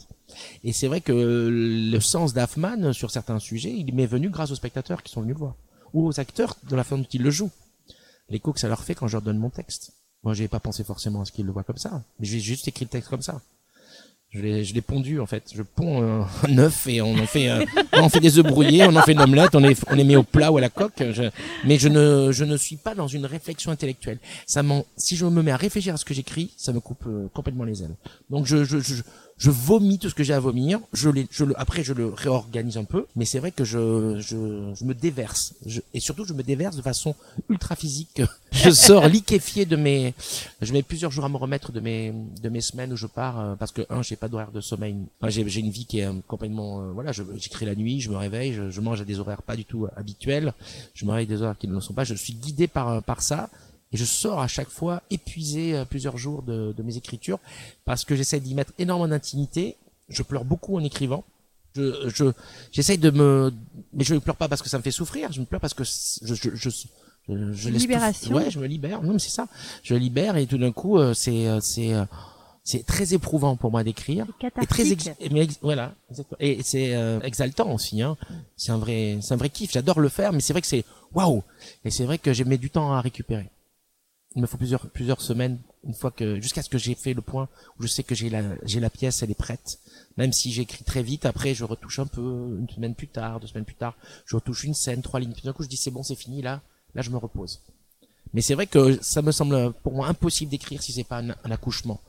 [0.64, 4.56] Et c'est vrai que le sens d'Affman sur certains sujets, il m'est venu grâce aux
[4.56, 5.56] spectateurs qui sont venus le voir
[5.92, 7.50] ou aux acteurs de la façon dont ils le jouent.
[8.28, 9.92] L'écho que ça leur fait quand je leur donne mon texte.
[10.22, 12.68] Moi, j'ai pas pensé forcément à ce qu'ils le voient comme ça, mais j'ai juste
[12.68, 13.40] écrit le texte comme ça.
[14.30, 15.44] Je l'ai, je l'ai pondu en fait.
[15.54, 16.02] Je ponds
[16.46, 17.64] un œuf et on en fait, euh,
[17.94, 20.04] on en fait des œufs brouillés, on en fait une omelette, on est, on les
[20.04, 21.02] met au plat ou à la coque.
[21.12, 21.30] Je-
[21.64, 24.18] mais je ne, je ne suis pas dans une réflexion intellectuelle.
[24.46, 27.04] Ça m'en, si je me mets à réfléchir à ce que j'écris, ça me coupe
[27.06, 27.94] euh, complètement les ailes.
[28.28, 28.96] Donc je, je, je,
[29.38, 30.80] je vomis tout ce que j'ai à vomir.
[30.92, 34.72] Je je le, après je le réorganise un peu, mais c'est vrai que je, je,
[34.74, 35.54] je me déverse.
[35.64, 37.14] Je- et surtout je me déverse de façon
[37.48, 38.20] ultra physique.
[38.50, 40.14] Je sors liquéfié de mes,
[40.62, 43.38] je mets plusieurs jours à me remettre de mes, de mes semaines où je pars
[43.38, 44.96] euh, parce que un, j'ai pas d'horaire de sommeil.
[45.26, 48.16] J'ai, j'ai une vie qui est euh, complètement, euh, voilà, j'écris la nuit, je me
[48.16, 50.54] réveille, je, je mange à des horaires pas du tout habituels,
[50.94, 52.04] je me réveille des horaires qui ne le sont pas.
[52.04, 53.50] Je suis guidé par, euh, par ça.
[53.92, 57.38] Et je sors à chaque fois épuisé euh, plusieurs jours de, de mes écritures
[57.84, 59.76] parce que j'essaie d'y mettre énormément d'intimité.
[60.08, 61.24] Je pleure beaucoup en écrivant.
[61.74, 62.24] Je, je,
[62.72, 63.52] j'essaye de me,
[63.92, 65.32] mais je ne pleure pas parce que ça me fait souffrir.
[65.32, 66.70] Je me pleure parce que je, je, je, je,
[67.28, 68.34] je laisse tout- Libération.
[68.34, 69.02] Ouais, je me libère.
[69.02, 69.48] Non, mais c'est ça.
[69.82, 72.04] Je libère et tout d'un coup, euh, c'est, euh, c'est, euh,
[72.64, 74.26] c'est très éprouvant pour moi d'écrire.
[74.62, 75.94] Et très ex- mais ex- voilà.
[76.40, 78.02] Et c'est euh, exaltant aussi.
[78.02, 78.16] Hein.
[78.56, 79.72] C'est un vrai, c'est un vrai kiff.
[79.72, 80.84] J'adore le faire, mais c'est vrai que c'est
[81.14, 81.42] waouh.
[81.84, 83.48] Et c'est vrai que j'ai mis du temps à récupérer.
[84.36, 87.48] Il me faut plusieurs semaines une fois que jusqu'à ce que j'ai fait le point
[87.78, 89.78] où je sais que j'ai la j'ai la pièce, elle est prête.
[90.16, 92.20] Même si j'écris très vite, après je retouche un peu
[92.58, 93.94] une semaine plus tard, deux semaines plus tard,
[94.26, 95.32] je retouche une scène, trois lignes.
[95.32, 96.60] Puis d'un coup je dis c'est bon, c'est fini là,
[96.94, 97.60] là je me repose.
[98.34, 101.50] Mais c'est vrai que ça me semble pour moi impossible d'écrire si c'est pas un
[101.50, 102.00] accouchement.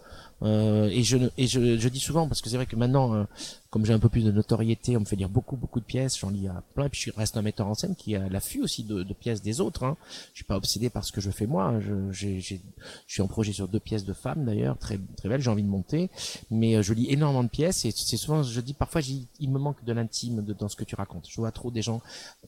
[0.41, 3.25] Euh, et je et je, je dis souvent parce que c'est vrai que maintenant euh,
[3.71, 6.17] comme j'ai un peu plus de notoriété on me fait lire beaucoup beaucoup de pièces
[6.17, 8.61] j'en lis à plein et puis je reste un metteur en scène qui a l'affût
[8.61, 9.97] aussi de, de pièces des autres hein.
[10.31, 12.61] je suis pas obsédé par ce que je fais moi je j'ai, j'ai-
[13.05, 15.63] je suis en projet sur deux pièces de femmes d'ailleurs très très belles j'ai envie
[15.63, 16.09] de monter.
[16.51, 19.01] Mais euh, je lis énormément de pièces et c'est souvent je dis parfois
[19.41, 21.27] il me manque de l'intime dans ce que tu racontes.
[21.29, 22.01] Je vois trop des gens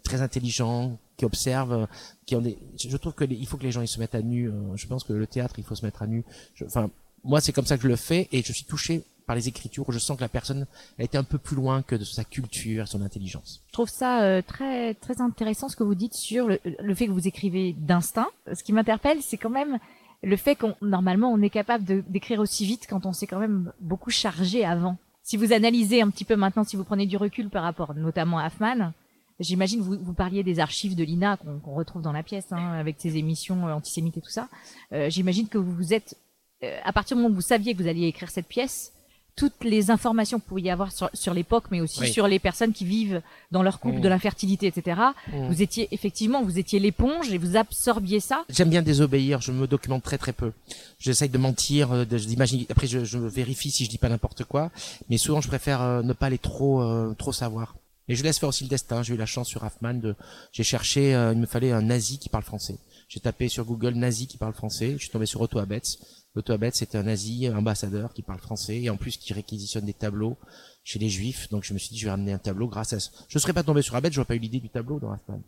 [0.03, 1.85] très intelligents qui observent euh,
[2.25, 4.15] qui ont des je trouve que les- il faut que les gens ils se mettent
[4.15, 6.23] à nu euh, je pense que le théâtre il faut se mettre à nu.
[6.55, 6.89] Je- enfin
[7.23, 9.87] moi c'est comme ça que je le fais et je suis touché par les écritures
[9.87, 10.65] où je sens que la personne
[10.99, 13.61] a été un peu plus loin que de sa culture son intelligence.
[13.67, 17.07] Je trouve ça euh, très très intéressant ce que vous dites sur le, le fait
[17.07, 18.27] que vous écrivez d'instinct.
[18.53, 19.79] Ce qui m'interpelle, c'est quand même
[20.23, 23.71] le fait qu'on normalement on est capable d'écrire aussi vite quand on s'est quand même
[23.79, 24.97] beaucoup chargé avant.
[25.23, 28.39] Si vous analysez un petit peu maintenant, si vous prenez du recul par rapport notamment
[28.39, 28.91] à Hoffman,
[29.39, 32.73] j'imagine vous vous parliez des archives de l'INA qu'on qu'on retrouve dans la pièce hein,
[32.73, 34.49] avec ses émissions euh, antisémites et tout ça.
[34.93, 36.17] Euh, j'imagine que vous vous êtes
[36.63, 38.93] euh, à partir du moment où vous saviez que vous alliez écrire cette pièce,
[39.37, 42.11] toutes les informations que vous pouviez avoir sur, sur l'époque, mais aussi Oui.
[42.11, 44.01] sur les personnes qui vivent dans leur couple Mm.
[44.01, 44.99] de l'infertilité, etc.
[45.31, 45.47] Mm.
[45.47, 48.43] Vous étiez effectivement, vous étiez l'éponge et vous absorbiez ça.
[48.49, 50.51] J'aime bien désobéir, je me documente très très peu.
[50.99, 52.67] J'essaye de mentir, euh, d'imaginer.
[52.69, 54.69] Après, je, je vérifie si je dis pas n'importe quoi,
[55.09, 57.75] mais souvent je préfère euh, ne pas aller trop euh, trop savoir.
[58.09, 59.01] Et je laisse faire aussi le destin.
[59.01, 60.13] J'ai eu la chance sur Hoffman de,
[60.51, 62.77] j'ai cherché, euh, il me fallait un nazi qui parle français.
[63.07, 64.91] J'ai tapé sur Google nazi qui parle français.
[64.93, 65.97] Je suis tombé sur Otto Abetz.
[66.35, 69.93] Otto Abetz c'était un nazi ambassadeur qui parle français et en plus qui réquisitionne des
[69.93, 70.37] tableaux
[70.83, 71.49] chez les juifs.
[71.49, 73.09] Donc je me suis dit je vais ramener un tableau grâce à ça.
[73.27, 75.41] Je serais pas tombé sur Abetz, j'aurais pas eu l'idée du tableau dans Hoffman.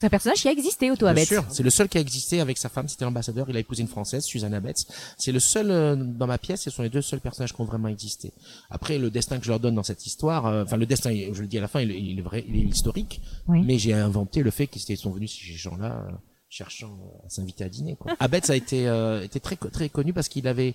[0.00, 1.28] C'est un personnage qui a existé, Otto Bien Abetz.
[1.28, 3.50] sûr, c'est le seul qui a existé avec sa femme, c'était l'ambassadeur.
[3.50, 4.86] Il a épousé une française, Susanna Betts.
[5.18, 6.62] C'est le seul euh, dans ma pièce.
[6.62, 8.32] Ce sont les deux seuls personnages qui ont vraiment existé.
[8.70, 11.42] Après, le destin que je leur donne dans cette histoire, euh, enfin le destin, je
[11.42, 13.20] le dis à la fin, il, il est vrai, il est historique.
[13.46, 13.60] Oui.
[13.62, 16.08] Mais j'ai inventé le fait qu'ils sont venus ces gens-là.
[16.50, 17.96] Euh, cherchant à s'inviter à dîner.
[17.96, 18.14] Quoi.
[18.18, 20.74] Abetz a été euh, était très très connu parce qu'il avait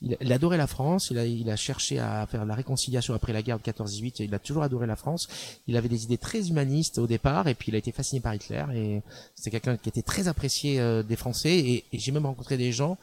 [0.00, 3.42] il, adorait la France, il a il a cherché à faire la réconciliation après la
[3.42, 5.28] guerre de 14-18 et il a toujours adoré la France.
[5.66, 8.34] Il avait des idées très humanistes au départ et puis il a été fasciné par
[8.34, 9.02] Hitler et
[9.34, 12.72] c'était quelqu'un qui était très apprécié euh, des Français et, et j'ai même rencontré des
[12.72, 12.98] gens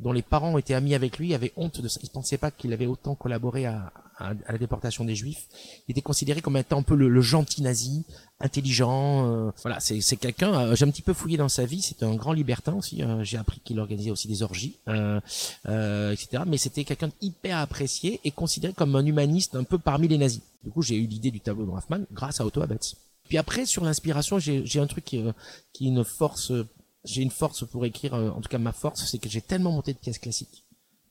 [0.00, 2.00] dont les parents étaient amis avec lui, avaient honte de ça.
[2.02, 5.46] Ils pensaient pas qu'il avait autant collaboré à, à, à la déportation des Juifs.
[5.86, 8.04] Il était considéré comme étant un peu le, le gentil nazi,
[8.40, 9.26] intelligent.
[9.28, 10.52] euh, voilà, c'est c'est quelqu'un.
[10.52, 11.80] euh, J'ai un petit peu fouillé dans sa vie.
[11.80, 13.02] C'était un grand libertin aussi.
[13.02, 15.20] euh, J'ai appris qu'il organisait aussi des orgies, euh,
[15.66, 16.42] euh, etc.
[16.46, 20.42] Mais c'était quelqu'un hyper apprécié et considéré comme un humaniste un peu parmi les nazis.
[20.64, 22.96] Du coup, j'ai eu l'idée du tableau de Hoffman grâce à Otto Abetz.
[23.28, 25.32] Puis après, sur l'inspiration, j'ai j'ai un truc qui, euh,
[25.72, 26.52] qui une force.
[27.04, 28.14] J'ai une force pour écrire.
[28.14, 30.64] euh, En tout cas, ma force, c'est que j'ai tellement monté de pièces classiques,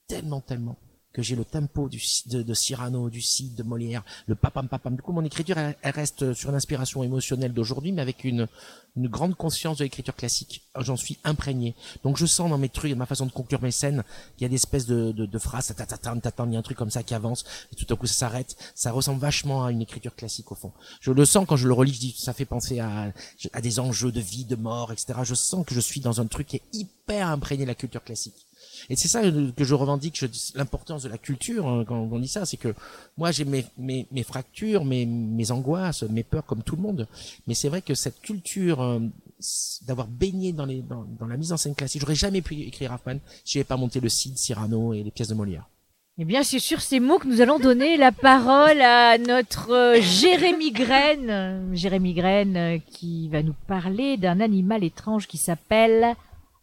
[0.08, 0.76] tellement, tellement
[1.14, 4.96] que j'ai le tempo du, de, de Cyrano, du Cid, de Molière, le papam papam.
[4.96, 8.48] Du coup, mon écriture, elle, elle reste sur l'inspiration émotionnelle d'aujourd'hui, mais avec une,
[8.96, 10.62] une grande conscience de l'écriture classique.
[10.76, 11.76] J'en suis imprégné.
[12.02, 14.02] Donc, je sens dans mes trucs, ma façon de conclure mes scènes,
[14.36, 16.62] qu'il y a des espèces de, de, de phrases, tatatam, tatam, il y a un
[16.62, 18.56] truc comme ça qui avance, et tout à coup, ça s'arrête.
[18.74, 20.72] Ça ressemble vachement à une écriture classique, au fond.
[21.00, 23.12] Je le sens quand je le relis, je dis, ça fait penser à,
[23.52, 25.20] à des enjeux de vie, de mort, etc.
[25.22, 28.02] Je sens que je suis dans un truc qui est hyper imprégné de la culture
[28.02, 28.46] classique.
[28.90, 30.24] Et c'est ça que je revendique,
[30.54, 32.74] l'importance de la culture hein, quand on dit ça, c'est que
[33.16, 37.06] moi j'ai mes, mes, mes fractures, mes, mes angoisses, mes peurs comme tout le monde,
[37.46, 39.00] mais c'est vrai que cette culture euh,
[39.86, 43.18] d'avoir baigné dans, les, dans, la mise en scène classique, j'aurais jamais pu écrire Hoffman
[43.44, 45.68] si j'avais pas monté le Cid, Cyrano et les pièces de Molière.
[46.16, 50.00] Eh bien, c'est sur ces mots que nous allons donner la parole à notre euh,
[50.00, 51.74] Jérémy Graine.
[51.74, 56.14] Jérémy Graine euh, qui va nous parler d'un animal étrange qui s'appelle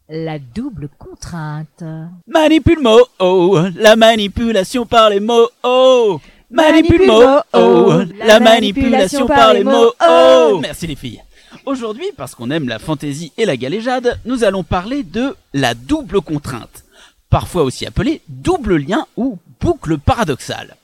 [0.08, 1.84] la double contrainte.
[2.26, 6.20] Manipule mot, oh, la manipulation par les mots, oh.
[6.50, 7.92] Manipule mot, oh,
[8.24, 10.58] la manipulation par les mots, oh.
[10.60, 11.22] Merci les filles.
[11.64, 16.20] Aujourd'hui, parce qu'on aime la fantaisie et la galéjade, nous allons parler de la double
[16.20, 16.84] contrainte,
[17.30, 20.76] parfois aussi appelée double lien ou boucle paradoxale.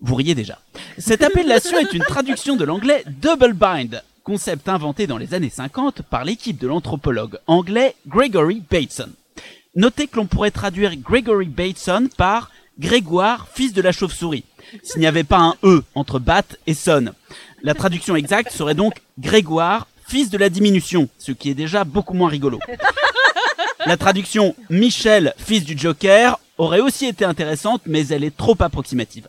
[0.00, 0.58] Vous riez déjà.
[0.98, 6.02] Cette appellation est une traduction de l'anglais double bind, concept inventé dans les années 50
[6.02, 9.10] par l'équipe de l'anthropologue anglais Gregory Bateson.
[9.74, 14.44] Notez que l'on pourrait traduire Gregory Bateson par Grégoire, fils de la chauve-souris,
[14.82, 17.12] s'il n'y avait pas un E entre bat et son.
[17.62, 22.14] La traduction exacte serait donc Grégoire, fils de la diminution, ce qui est déjà beaucoup
[22.14, 22.58] moins rigolo.
[23.86, 29.26] La traduction Michel, fils du Joker, aurait aussi été intéressante, mais elle est trop approximative.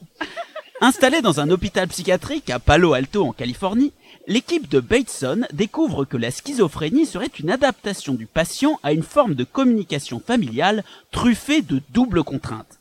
[0.81, 3.93] Installé dans un hôpital psychiatrique à Palo Alto en Californie,
[4.27, 9.35] l'équipe de Bateson découvre que la schizophrénie serait une adaptation du patient à une forme
[9.35, 12.79] de communication familiale truffée de doubles contraintes.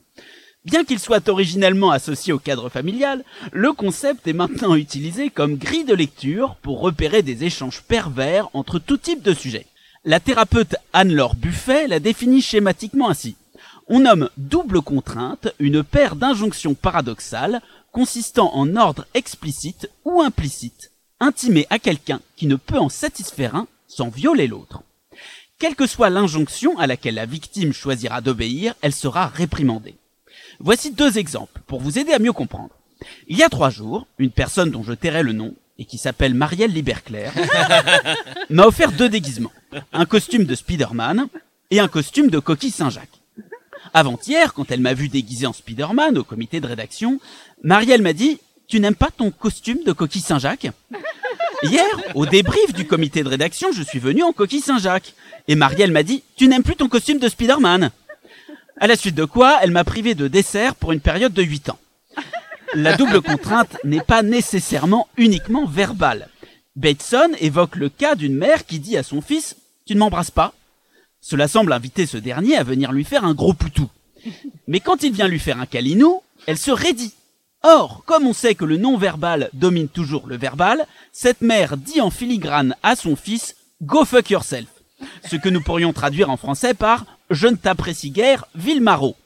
[0.65, 5.85] Bien qu'il soit originellement associé au cadre familial, le concept est maintenant utilisé comme grille
[5.85, 9.67] de lecture pour repérer des échanges pervers entre tout type de sujets.
[10.05, 13.35] La thérapeute Anne-Laure Buffet la définit schématiquement ainsi.
[13.89, 20.92] On nomme double contrainte une paire d'injonctions paradoxales consistant en ordre explicite ou implicite,
[21.23, 24.83] intimé à quelqu'un qui ne peut en satisfaire un sans violer l'autre.
[25.59, 29.95] Quelle que soit l'injonction à laquelle la victime choisira d'obéir, elle sera réprimandée.
[30.59, 32.75] Voici deux exemples pour vous aider à mieux comprendre.
[33.29, 36.35] Il y a trois jours, une personne dont je tairai le nom et qui s'appelle
[36.35, 37.33] Marielle Liberclair
[38.51, 39.53] m'a offert deux déguisements.
[39.93, 41.27] Un costume de Spider-Man
[41.71, 43.21] et un costume de Coquille Saint-Jacques.
[43.95, 47.21] Avant-hier, quand elle m'a vu déguisé en Spider-Man au comité de rédaction,
[47.63, 48.39] Marielle m'a dit
[48.73, 50.69] Tu n'aimes pas ton costume de Coquille Saint-Jacques?
[51.63, 55.13] Hier, au débrief du comité de rédaction, je suis venu en Coquille Saint-Jacques.
[55.47, 57.91] Et Marielle m'a dit Tu n'aimes plus ton costume de Spider-Man
[58.79, 61.69] à la suite de quoi, elle m'a privé de dessert pour une période de 8
[61.69, 61.79] ans.
[62.73, 66.31] La double contrainte n'est pas nécessairement uniquement verbale.
[66.75, 69.55] Bateson évoque le cas d'une mère qui dit à son fils
[69.85, 70.55] Tu ne m'embrasses pas
[71.21, 73.91] Cela semble inviter ce dernier à venir lui faire un gros poutou.
[74.67, 77.13] Mais quand il vient lui faire un câlinou, elle se raidit.
[77.65, 82.11] Or, comme on sait que le non-verbal domine toujours le verbal, cette mère dit en
[82.11, 84.69] filigrane à son fils Go fuck yourself.
[85.29, 89.17] Ce que nous pourrions traduire en français par Je ne t'apprécie guère, Villemaro.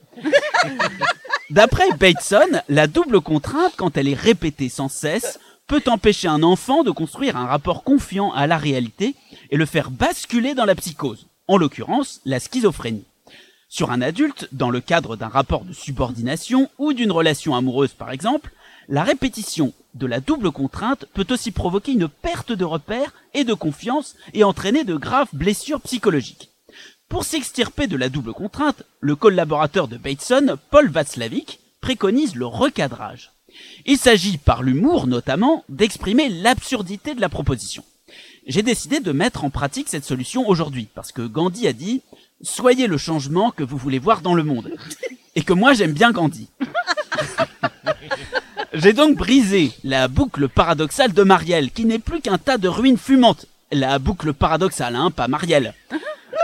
[1.50, 6.82] D'après Bateson, la double contrainte, quand elle est répétée sans cesse, peut empêcher un enfant
[6.82, 9.14] de construire un rapport confiant à la réalité
[9.50, 13.04] et le faire basculer dans la psychose, en l'occurrence la schizophrénie.
[13.68, 18.12] Sur un adulte, dans le cadre d'un rapport de subordination ou d'une relation amoureuse par
[18.12, 18.52] exemple,
[18.88, 23.54] la répétition de la double contrainte peut aussi provoquer une perte de repère et de
[23.54, 26.50] confiance et entraîner de graves blessures psychologiques.
[27.08, 33.32] Pour s'extirper de la double contrainte, le collaborateur de Bateson, Paul Václavic, préconise le recadrage.
[33.84, 37.84] Il s'agit, par l'humour notamment, d'exprimer l'absurdité de la proposition.
[38.46, 42.02] J'ai décidé de mettre en pratique cette solution aujourd'hui, parce que Gandhi a dit
[42.42, 44.70] «Soyez le changement que vous voulez voir dans le monde».
[45.36, 46.48] Et que moi j'aime bien Gandhi.
[48.72, 52.98] J'ai donc brisé la boucle paradoxale de Marielle, qui n'est plus qu'un tas de ruines
[52.98, 53.46] fumantes.
[53.70, 55.74] La boucle paradoxale, hein, pas Marielle.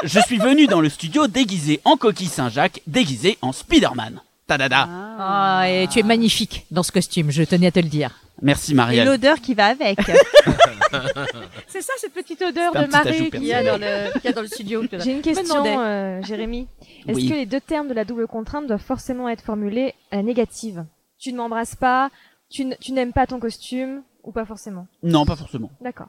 [0.04, 4.20] Je suis venu dans le studio déguisé en coquille Saint-Jacques, déguisé en Spider-Man.
[4.58, 4.86] Tadada.
[5.18, 8.10] Ah, et tu es magnifique dans ce costume, je tenais à te le dire.
[8.40, 9.06] Merci Et Marielle.
[9.06, 9.98] l'odeur qui va avec.
[11.68, 14.32] C'est ça, cette petite odeur de marée qu'il y, a dans le- qu'il y a
[14.32, 14.82] dans le studio.
[15.04, 16.66] J'ai une question, euh, Jérémy.
[17.06, 17.28] Est-ce Oui.
[17.28, 20.84] que les deux termes de la double contrainte doivent forcément être formulés à la négative?
[21.18, 22.10] Tu ne m'embrasses pas,
[22.50, 24.86] tu, n- tu n'aimes pas ton costume, ou pas forcément?
[25.02, 25.70] Non, pas forcément.
[25.80, 26.08] D'accord.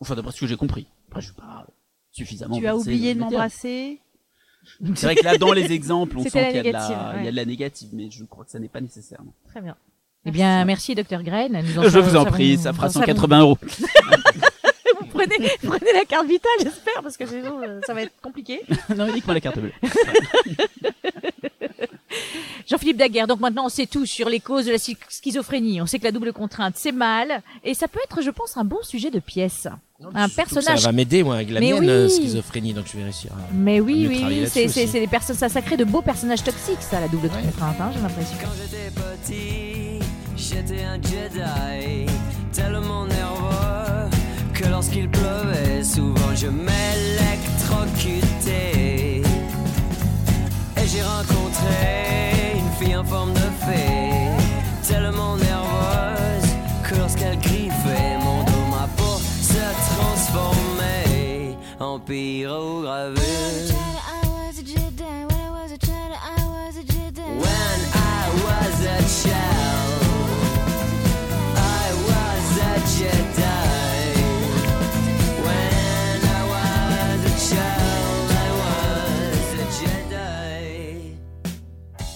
[0.00, 0.86] Enfin, d'après ce que j'ai compris.
[1.08, 1.66] Après, je suis pas
[2.10, 2.58] suffisamment.
[2.58, 4.00] tu as oublié de m'embrasser?
[4.94, 7.24] C'est vrai que là, dans les exemples, on sent qu'il y, a de la- il
[7.24, 9.20] y a de la négative, mais je crois que ça n'est pas nécessaire.
[9.24, 9.32] non.
[9.50, 9.76] Très bien.
[10.26, 10.94] Eh bien, merci.
[10.94, 11.02] Nous
[11.78, 13.58] en Je vous en prie, ça fera nous en savons- 180 euros.
[15.00, 18.60] vous prenez, prenez la carte vitale, j'espère, parce que sinon, euh, ça va être compliqué.
[18.96, 19.72] non, uniquement la carte bleue.
[22.66, 25.80] Jean-Philippe Daguerre, donc maintenant on sait tout sur les causes de la schi- schizophrénie.
[25.80, 27.42] On sait que la double contrainte, c'est mal.
[27.64, 29.68] Et ça peut être, je pense, un bon sujet de pièce.
[30.14, 30.78] Un personnage.
[30.80, 32.10] Ça va m'aider, moi, avec la Mais mienne, oui.
[32.10, 33.36] schizophrénie, donc je vais réussir à.
[33.52, 34.92] Mais à oui, mieux oui, c'est, c'est, aussi.
[34.92, 37.90] c'est des personnes, ça, ça crée de beaux personnages toxiques, ça, la double contrainte, hein,
[37.94, 38.36] j'ai l'impression.
[38.94, 39.98] petit,
[40.36, 42.06] j'étais un Jedi,
[42.52, 44.08] tellement nerveux
[44.54, 49.22] que lorsqu'il pleuvait, souvent je m'électrocutais.
[50.76, 54.30] Et j'ai rencontré une fille en forme de fée,
[54.86, 55.67] tellement nerveuse
[60.28, 64.07] transformait en pyrogravure.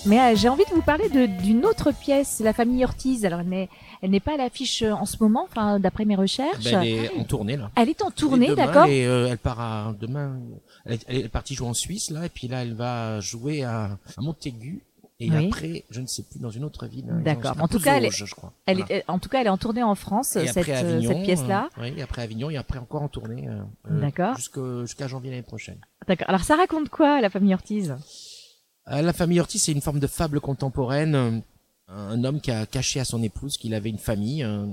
[0.05, 3.25] Mais euh, j'ai envie de vous parler d'une autre pièce, La famille Ortiz.
[3.25, 6.65] Alors, elle n'est, pas à l'affiche euh, en ce moment, enfin, d'après mes recherches.
[6.65, 7.71] Ben, elle est en tournée, là.
[7.77, 10.41] Elle est en tournée, d'accord Et euh, elle part à demain.
[10.85, 13.63] Elle est, elle est partie jouer en Suisse là, et puis là elle va jouer
[13.63, 13.85] à,
[14.17, 14.83] à Montaigu.
[15.21, 15.47] Et Oui.
[15.47, 17.05] après, je ne sais plus dans une autre ville.
[17.09, 17.55] hein, D'accord.
[17.61, 18.53] En tout cas, elle est, Vosges, je crois.
[18.67, 18.97] elle Voilà.
[18.97, 21.23] est, en tout cas, elle est en tournée en France, Et cette, euh, Avignon, cette
[21.23, 21.69] pièce-là.
[21.79, 23.47] euh, oui, après Avignon et après encore en tournée.
[23.49, 24.35] euh, D'accord.
[24.37, 25.79] Jusqu'à janvier l'année prochaine.
[26.09, 26.29] D'accord.
[26.29, 27.95] Alors, ça raconte quoi, La famille Ortiz?
[28.87, 31.15] La famille Ortiz, c'est une forme de fable contemporaine.
[31.15, 31.41] euh,
[31.89, 34.67] Un homme qui a caché à son épouse qu'il avait une famille euh,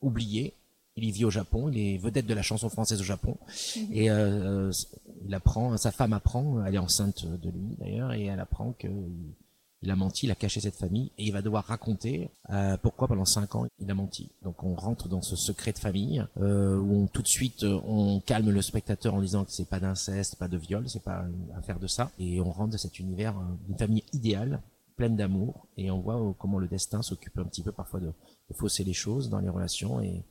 [0.00, 0.54] oubliée.
[0.96, 3.36] il vit au Japon, il est vedette de la chanson française au Japon,
[3.92, 4.72] et euh,
[5.24, 8.88] il apprend, sa femme apprend, elle est enceinte de lui d'ailleurs, et elle apprend que
[9.82, 13.06] il a menti, il a caché cette famille, et il va devoir raconter euh, pourquoi
[13.08, 14.30] pendant cinq ans il a menti.
[14.42, 17.80] Donc on rentre dans ce secret de famille euh, où on, tout de suite euh,
[17.84, 21.24] on calme le spectateur en disant que c'est pas d'inceste, pas de viol, c'est pas
[21.28, 24.60] une affaire de ça, et on rentre dans cet univers euh, d'une famille idéale,
[24.96, 28.06] pleine d'amour, et on voit euh, comment le destin s'occupe un petit peu parfois de,
[28.50, 30.24] de fausser les choses dans les relations et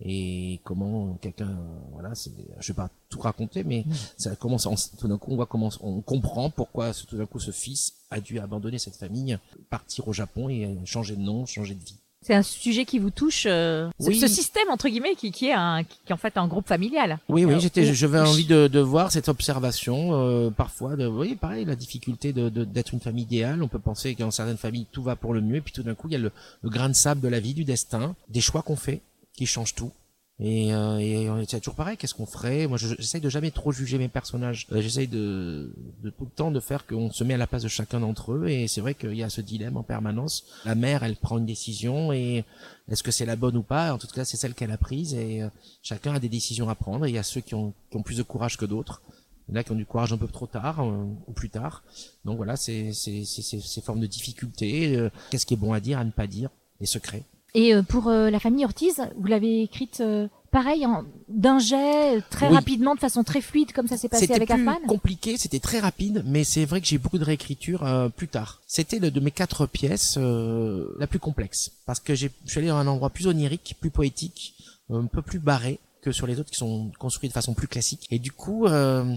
[0.00, 3.84] et comment quelqu'un euh, voilà c'est je vais pas tout raconter mais
[4.16, 7.26] ça commence on- tout d'un coup on voit comment on comprend pourquoi ce- tout d'un
[7.26, 9.38] coup ce fils a dû abandonner cette famille
[9.70, 13.10] partir au Japon et changer de nom changer de vie C'est un sujet qui vous
[13.10, 14.18] touche, euh, ce- Oui.
[14.18, 16.66] ce, système entre guillemets qui, qui est un, qui, qui est en fait un groupe
[16.66, 17.18] familial.
[17.28, 21.06] Oui, oui, Alors, j'étais, où- j'avais envie de, de voir cette observation, euh, parfois, de,
[21.06, 23.62] oui, pareil, la difficulté de, de- d'être une famille idéale.
[23.62, 25.82] On peut penser que dans certaines familles, tout va pour le mieux, et puis tout
[25.82, 26.32] d'un coup, il y a le,
[26.62, 29.02] le grain de sable de la vie, du destin, des choix qu'on fait,
[29.34, 29.92] qui changent tout.
[30.40, 32.66] Et, euh, et euh, c'est toujours pareil, qu'est-ce qu'on ferait?
[32.66, 34.66] Moi, je- j'essaye de jamais trop juger mes personnages.
[34.72, 35.72] Euh, j'essaye de,
[36.02, 38.32] de tout le temps de faire qu'on se met à la place de chacun d'entre
[38.32, 38.48] eux.
[38.48, 40.44] Et c'est vrai qu'il y a ce dilemme en permanence.
[40.64, 42.44] La mère, elle prend une décision et
[42.90, 43.94] est-ce que c'est la bonne ou pas?
[43.94, 45.48] En tout cas, c'est celle qu'elle a prise et euh,
[45.84, 47.06] chacun a des décisions à prendre.
[47.06, 49.02] Il y a ceux qui ont, qui ont plus de courage que d'autres.
[49.48, 51.84] Il y en a qui ont du courage un peu trop tard ou plus tard.
[52.24, 54.98] Donc voilà, c'est ces formes de difficultés.
[55.30, 56.48] Qu'est-ce qui est bon à dire, à ne pas dire,
[56.80, 57.22] les secrets.
[57.54, 62.20] Et euh, pour euh, la famille Ortiz, vous l'avez écrite euh, pareil, en- d'un jet,
[62.30, 62.54] très Oui.
[62.54, 65.60] rapidement, de façon très fluide, comme ça s'est passé C'était avec plus Hoffman compliqué, c'était
[65.60, 68.60] très rapide, mais c'est vrai que j'ai beaucoup de réécriture euh, plus tard.
[68.66, 72.58] C'était le de mes quatre pièces euh, la plus complexe, parce que j'ai- je suis
[72.58, 74.54] allé dans un endroit plus onirique, plus poétique,
[74.90, 78.06] un peu plus barré que sur les autres qui sont construits de façon plus classique.
[78.10, 79.14] Et du coup, euh,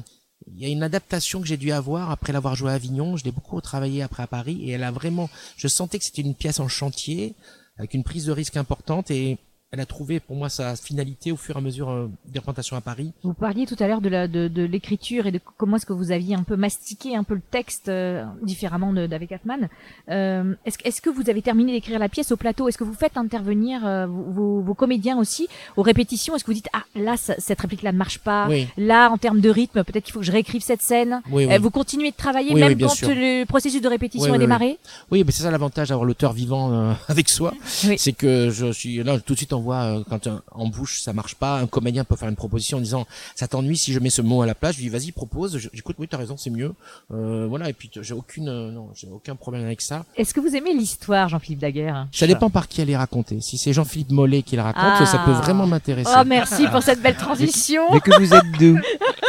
[0.56, 3.18] il y a une adaptation que j'ai dû avoir après l'avoir joué à Avignon.
[3.18, 5.28] Je l'ai beaucoup travaillé après à Paris, et elle a vraiment,
[5.58, 7.34] je sentais que c'était une pièce en chantier
[7.78, 9.38] avec une prise de risque importante et
[9.74, 12.78] elle a trouvé pour moi sa finalité au fur et à mesure euh, des représentations
[12.78, 13.12] à Paris.
[13.24, 15.92] Vous parliez tout à l'heure de la- de, de l'écriture et de comment est-ce que
[15.92, 19.68] vous aviez un peu mastiqué un peu le texte euh, différemment de- d'avec Hoffman.
[20.10, 22.70] Euh, est-ce, que- est-ce que vous avez terminé d'écrire la pièce au plateau?
[22.70, 26.36] Est-ce que vous faites intervenir euh, vos, vos- comédiens aussi aux répétitions?
[26.38, 28.48] Est-ce que vous dites ah là ça- cette réplique-là ne marche pas?
[28.48, 28.68] Oui.
[28.78, 31.22] Là en termes de rythme peut-être qu'il faut que je réécrive cette scène?
[31.30, 31.54] Oui, oui.
[31.54, 33.10] Euh, vous continuez de travailler même quand sûr.
[33.10, 34.78] le processus de répétition est démarré?
[35.12, 37.54] Oui, mais c'est ça l'avantage d'avoir l'auteur vivant euh, avec soi.
[37.66, 41.14] C'est que je suis là tout de suite on voit euh, quand en bouche ça
[41.14, 43.06] marche pas, un comédien peut faire une proposition en disant
[43.36, 44.76] ça t'ennuie si je mets ce mot à la place.
[44.76, 45.58] Je lui dis vas-y propose.
[45.74, 46.74] J'écoute oui t'as raison c'est mieux.
[47.14, 50.06] Euh, voilà et puis j'ai aucune euh, non j'ai aucun problème avec ça.
[50.16, 52.08] Est-ce que vous aimez l'histoire, Jean-Philippe Daguerre?
[52.12, 53.42] Ça dépend par qui elle est racontée.
[53.42, 55.42] Si c'est Jean-Philippe Mollet qui la raconte, ça peut Ah.
[55.42, 56.12] vraiment m'intéresser.
[56.18, 57.82] Oh merci pour cette belle transition.
[57.94, 58.80] Mais que vous êtes doux.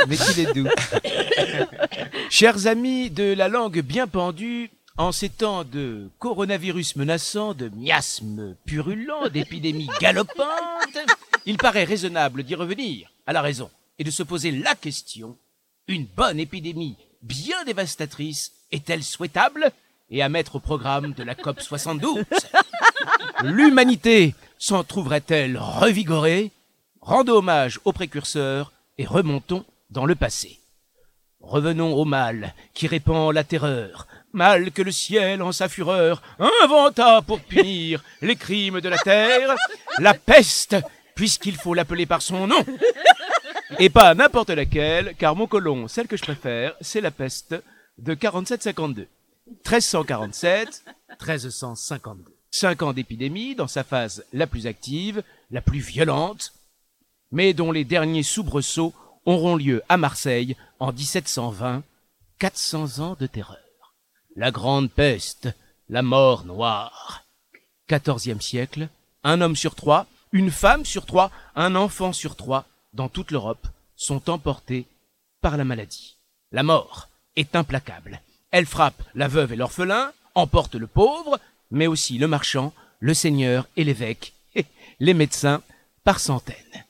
[0.08, 0.68] Mais qu'il est doux.
[2.30, 8.56] Chers amis de la langue bien pendue, en ces temps de coronavirus menaçant, de miasmes
[8.66, 10.98] purulents, d'épidémies galopantes,
[11.46, 15.36] il paraît raisonnable d'y revenir à la raison et de se poser la question
[15.86, 19.70] une bonne épidémie bien dévastatrice est-elle souhaitable
[20.10, 22.24] et à mettre au programme de la COP 72
[23.42, 26.50] L'humanité s'en trouverait-elle revigorée?
[27.00, 30.58] Rendons hommage aux précurseurs et remontons dans le passé.
[31.40, 36.22] Revenons au mal qui répand la terreur, mal que le ciel en sa fureur
[36.62, 39.54] inventa pour punir les crimes de la terre,
[39.98, 40.76] la peste,
[41.14, 42.64] puisqu'il faut l'appeler par son nom.
[43.78, 47.54] Et pas n'importe laquelle, car mon colon, celle que je préfère, c'est la peste
[47.98, 49.06] de 47-52.
[49.48, 50.84] 1347,
[51.20, 52.24] 1352.
[52.50, 56.52] Cinq ans d'épidémie dans sa phase la plus active, la plus violente,
[57.30, 58.94] mais dont les derniers soubresauts
[59.26, 61.82] auront lieu à Marseille en 1720,
[62.38, 63.67] 400 ans de terreur.
[64.38, 65.48] La grande peste,
[65.88, 67.24] la mort noire.
[67.90, 68.88] XIVe siècle,
[69.24, 73.66] un homme sur trois, une femme sur trois, un enfant sur trois, dans toute l'Europe,
[73.96, 74.86] sont emportés
[75.40, 76.14] par la maladie.
[76.52, 78.20] La mort est implacable.
[78.52, 81.40] Elle frappe la veuve et l'orphelin, emporte le pauvre,
[81.72, 84.34] mais aussi le marchand, le seigneur et l'évêque,
[85.00, 85.62] les médecins
[86.04, 86.84] par centaines.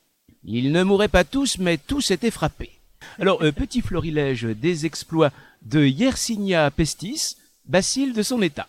[0.45, 2.78] Ils ne mouraient pas tous, mais tous étaient frappés.
[3.21, 8.69] Alors, euh, petit florilège des exploits de Yersinia pestis, bacille de son état.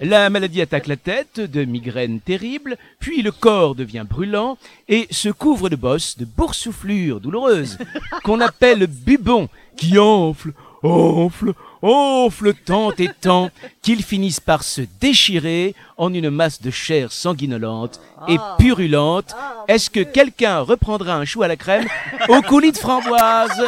[0.00, 5.30] La maladie attaque la tête, de migraines terribles, puis le corps devient brûlant et se
[5.30, 7.78] couvre de bosses, de boursouflures douloureuses,
[8.22, 13.50] qu'on appelle bubons, qui enflent, enflent, enflent tant et tant
[13.82, 19.34] qu'ils finissent par se déchirer en une masse de chair sanguinolente et purulente.
[19.68, 21.86] Est-ce que quelqu'un reprendra un chou à la crème
[22.28, 23.64] au coulis de framboise?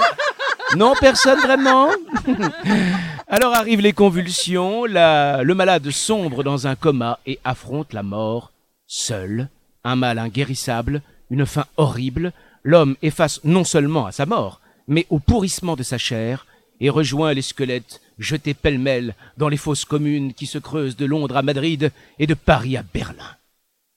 [0.77, 1.89] Non, personne vraiment?
[3.29, 8.53] Alors arrivent les convulsions, la- le malade sombre dans un coma et affronte la mort,
[8.87, 9.49] seul,
[9.85, 12.33] un mal inguérissable une fin horrible,
[12.65, 16.47] l'homme est face non seulement à sa mort, mais au pourrissement de sa chair,
[16.81, 21.37] et rejoint les squelettes jetés pêle-mêle dans les fosses communes qui se creusent de Londres
[21.37, 23.37] à Madrid et de Paris à Berlin.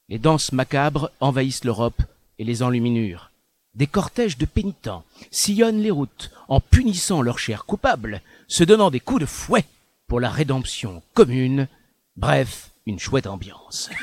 [0.09, 2.01] Les danses macabres envahissent l'Europe
[2.39, 3.32] et les enluminures.
[3.73, 8.99] Des cortèges de pénitents sillonnent les routes en punissant leurs chers coupables, se donnant des
[8.99, 9.65] coups de fouet
[10.07, 11.67] pour la rédemption commune.
[12.17, 13.89] Bref, une chouette ambiance.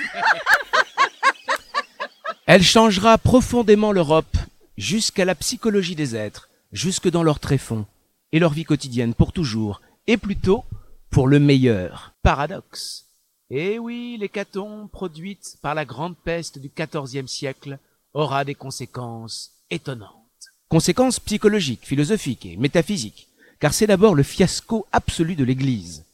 [2.47, 4.39] Elle changera profondément l'Europe
[4.79, 7.85] jusqu'à la psychologie des êtres, jusque dans leur tréfonds
[8.33, 10.64] et leur vie quotidienne pour toujours, et plutôt
[11.11, 12.12] pour le meilleur.
[12.22, 13.07] Paradoxe.
[13.51, 17.79] Eh oui, l'hécatombe produite par la grande peste du XIVe siècle
[18.12, 20.12] aura des conséquences étonnantes.
[20.68, 26.05] Conséquences psychologiques, philosophiques et métaphysiques, car c'est d'abord le fiasco absolu de l'Église.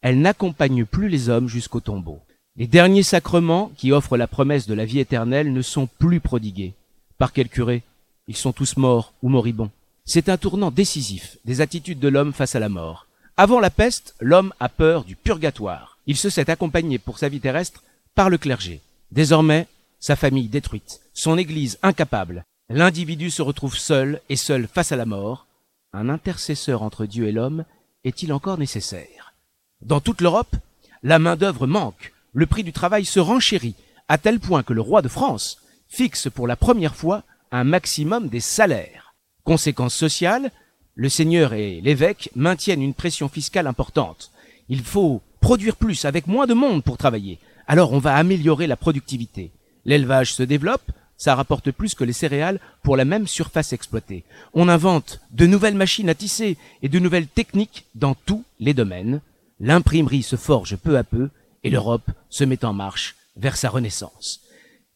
[0.00, 2.20] Elle n'accompagne plus les hommes jusqu'au tombeau.
[2.54, 6.74] Les derniers sacrements qui offrent la promesse de la vie éternelle ne sont plus prodigués.
[7.18, 7.82] Par quel curé?
[8.28, 9.70] Ils sont tous morts ou moribonds.
[10.10, 13.06] C'est un tournant décisif des attitudes de l'homme face à la mort.
[13.36, 15.98] Avant la peste, l'homme a peur du purgatoire.
[16.06, 17.82] Il se sait accompagné pour sa vie terrestre
[18.14, 18.80] par le clergé.
[19.12, 19.66] Désormais,
[20.00, 25.04] sa famille détruite, son église incapable, l'individu se retrouve seul et seul face à la
[25.04, 25.46] mort.
[25.92, 27.66] Un intercesseur entre Dieu et l'homme
[28.02, 29.34] est-il encore nécessaire?
[29.82, 30.56] Dans toute l'Europe,
[31.02, 33.74] la main-d'œuvre manque, le prix du travail se renchérit,
[34.08, 38.28] à tel point que le roi de France fixe pour la première fois un maximum
[38.28, 39.07] des salaires.
[39.48, 40.50] Conséquence sociale,
[40.94, 44.30] le seigneur et l'évêque maintiennent une pression fiscale importante.
[44.68, 47.38] Il faut produire plus avec moins de monde pour travailler.
[47.66, 49.50] Alors on va améliorer la productivité.
[49.86, 54.22] L'élevage se développe, ça rapporte plus que les céréales pour la même surface exploitée.
[54.52, 59.22] On invente de nouvelles machines à tisser et de nouvelles techniques dans tous les domaines.
[59.60, 61.30] L'imprimerie se forge peu à peu
[61.64, 64.42] et l'Europe se met en marche vers sa renaissance.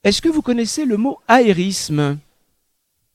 [0.05, 2.19] Est-ce que vous connaissez le mot aérisme?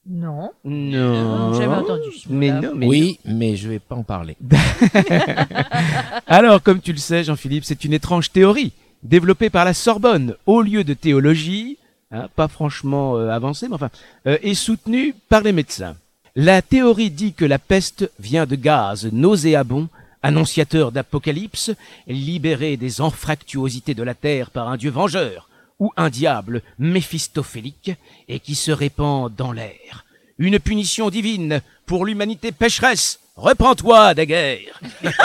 [0.09, 0.51] Non.
[0.63, 1.53] Non.
[1.53, 2.09] Jamais entendu.
[2.29, 4.37] Mais non, mais oui, mais je vais pas en parler.
[6.27, 8.71] Alors, comme tu le sais, Jean-Philippe, c'est une étrange théorie
[9.03, 11.77] développée par la Sorbonne au lieu de théologie,
[12.11, 13.89] hein, pas franchement euh, avancée, mais enfin,
[14.27, 15.95] euh, et soutenue par les médecins.
[16.35, 19.89] La théorie dit que la peste vient de gaz nauséabonds,
[20.21, 21.71] annonciateur d'apocalypse,
[22.07, 25.49] libéré des anfractuosités de la terre par un dieu vengeur,
[25.79, 27.91] ou un diable méphistophélique,
[28.27, 30.05] et qui se répand dans l'air.
[30.37, 33.19] Une punition divine pour l'humanité pécheresse.
[33.35, 34.81] Reprends-toi, Daguerre.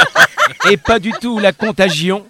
[0.70, 2.26] et pas du tout la contagion.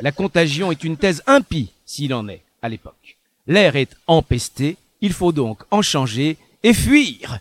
[0.00, 3.18] La contagion est une thèse impie, s'il en est, à l'époque.
[3.46, 7.40] L'air est empesté, il faut donc en changer et fuir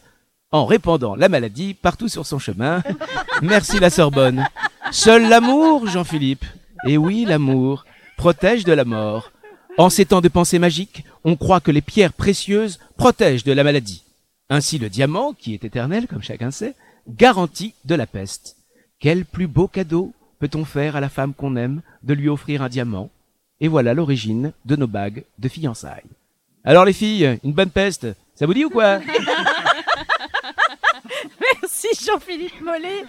[0.51, 2.81] en répandant la maladie partout sur son chemin.
[3.41, 4.47] Merci la Sorbonne.
[4.91, 6.45] Seul l'amour, Jean-Philippe,
[6.87, 7.85] et oui, l'amour,
[8.17, 9.31] protège de la mort.
[9.77, 13.63] En ces temps de pensée magique, on croit que les pierres précieuses protègent de la
[13.63, 14.03] maladie.
[14.49, 16.75] Ainsi le diamant, qui est éternel, comme chacun sait,
[17.07, 18.57] garantit de la peste.
[18.99, 22.69] Quel plus beau cadeau peut-on faire à la femme qu'on aime de lui offrir un
[22.69, 23.09] diamant?
[23.61, 26.03] Et voilà l'origine de nos bagues de fiançailles.
[26.63, 28.99] Alors les filles, une bonne peste, ça vous dit ou quoi?
[31.83, 33.05] Merci Jean-Philippe Mollet.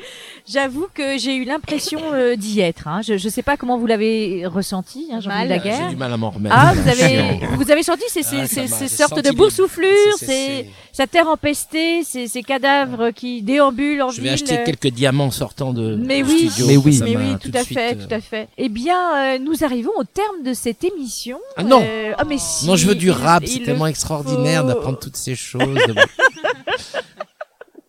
[0.49, 2.87] J'avoue que j'ai eu l'impression euh, d'y être.
[2.89, 3.01] hein.
[3.03, 5.89] Je ne sais pas comment vous l'avez ressenti, hein, Jean-Philippe J'ai Daguerre.
[5.91, 6.55] du mal à m'en remettre.
[6.59, 6.99] Ah, vous avez,
[7.39, 7.57] Chiant.
[7.57, 11.11] vous avez senti ces, ces, Ah, ces, ces j'ai sortes senti de boursouflures, ces, cette
[11.11, 14.25] terre empestée, ces, ces cadavres qui déambulent en Je ville.
[14.25, 16.67] vais acheter quelques diamants sortant de Mais oui, studio.
[16.67, 17.01] Mais oui.
[17.03, 18.49] Mais m'a oui, tout à suite, fait, euh, tout à fait.
[18.59, 21.39] Eh bien, euh, nous arrivons au terme de cette émission.
[21.57, 21.83] Ah non.
[21.85, 25.17] Euh, ah mais si, Non, je veux du rap, c'est le tellement extraordinaire d'apprendre toutes
[25.17, 25.79] ces choses.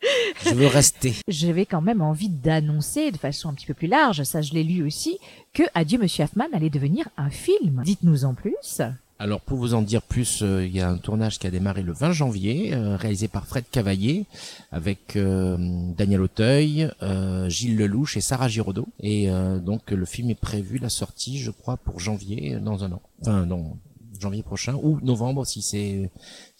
[0.45, 1.15] je veux rester.
[1.27, 4.63] J'avais quand même envie d'annoncer de façon un petit peu plus large, ça je l'ai
[4.63, 5.17] lu aussi,
[5.53, 7.81] que Adieu Monsieur Hoffman allait devenir un film.
[7.85, 8.81] Dites-nous en plus.
[9.21, 11.83] Alors pour vous en dire plus, euh, il y a un tournage qui a démarré
[11.83, 14.25] le 20 janvier, euh, réalisé par Fred Cavaillé,
[14.71, 15.57] avec euh,
[15.95, 16.89] Daniel Auteuil,
[17.47, 18.87] Gilles Lelouch et Sarah Giraudot.
[18.99, 19.29] Et
[19.63, 23.01] donc le film est prévu, la sortie, je crois, pour janvier, dans un an.
[23.21, 23.77] Enfin, non,
[24.19, 26.09] janvier prochain, ou novembre si c'est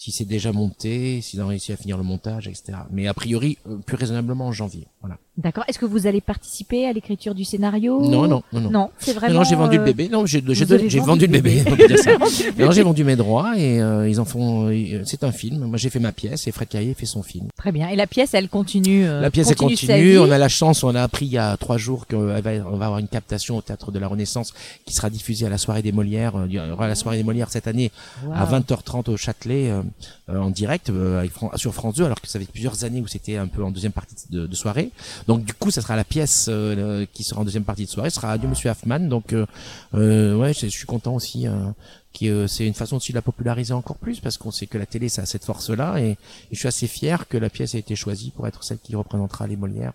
[0.04, 2.74] si c'est déjà monté, s'ils ont réussi à finir le montage, etc.
[2.92, 4.88] Mais a priori, euh, plus raisonnablement en janvier.
[5.02, 5.18] Voilà.
[5.38, 5.64] D'accord.
[5.68, 8.72] Est-ce que vous allez participer à l'écriture du scénario Non, non, non, non.
[8.72, 9.36] Non, c'est vraiment.
[9.36, 10.10] Non, j'ai vendu le euh, bébé.
[10.10, 11.64] Non, j'ai vendu le bébé.
[12.58, 14.70] Non, j'ai vendu mes droits et euh, ils en font.
[14.70, 15.66] euh, c'est un film.
[15.66, 17.48] Moi, j'ai fait ma pièce et Fred Caillé fait son film.
[17.56, 17.88] Très bien.
[17.90, 19.06] Et la pièce, elle continue.
[19.06, 20.18] euh, La pièce elle continue sa continue.
[20.20, 22.98] On a la chance, on a appris il y a trois jours qu'on va, avoir
[22.98, 24.54] une captation au théâtre de la Renaissance
[24.86, 26.36] qui sera diffusée à la soirée des Molières.
[26.36, 27.92] Euh, Il y aura la soirée des Molières cette année
[28.34, 28.60] à Wow.
[28.60, 29.72] 20h30 au Châtelet.
[30.30, 33.08] Euh, en direct euh, avec sur France 2, alors que ça fait plusieurs années où
[33.08, 34.92] c'était un peu en deuxième partie de, soirée.
[35.28, 38.10] Donc du coup, ça sera la pièce euh, qui sera en deuxième partie de soirée,
[38.10, 39.00] ce sera Adieu Monsieur Hoffman.
[39.00, 39.34] Donc
[39.94, 41.48] ouais, je, suis content aussi.
[42.14, 44.78] Qui euh, c'est une façon aussi de la populariser encore plus parce qu'on sait que
[44.78, 46.18] la télé ça a cette force là et, et
[46.52, 49.48] je suis assez fier que la pièce ait été choisie pour être celle qui représentera
[49.48, 49.94] les Molières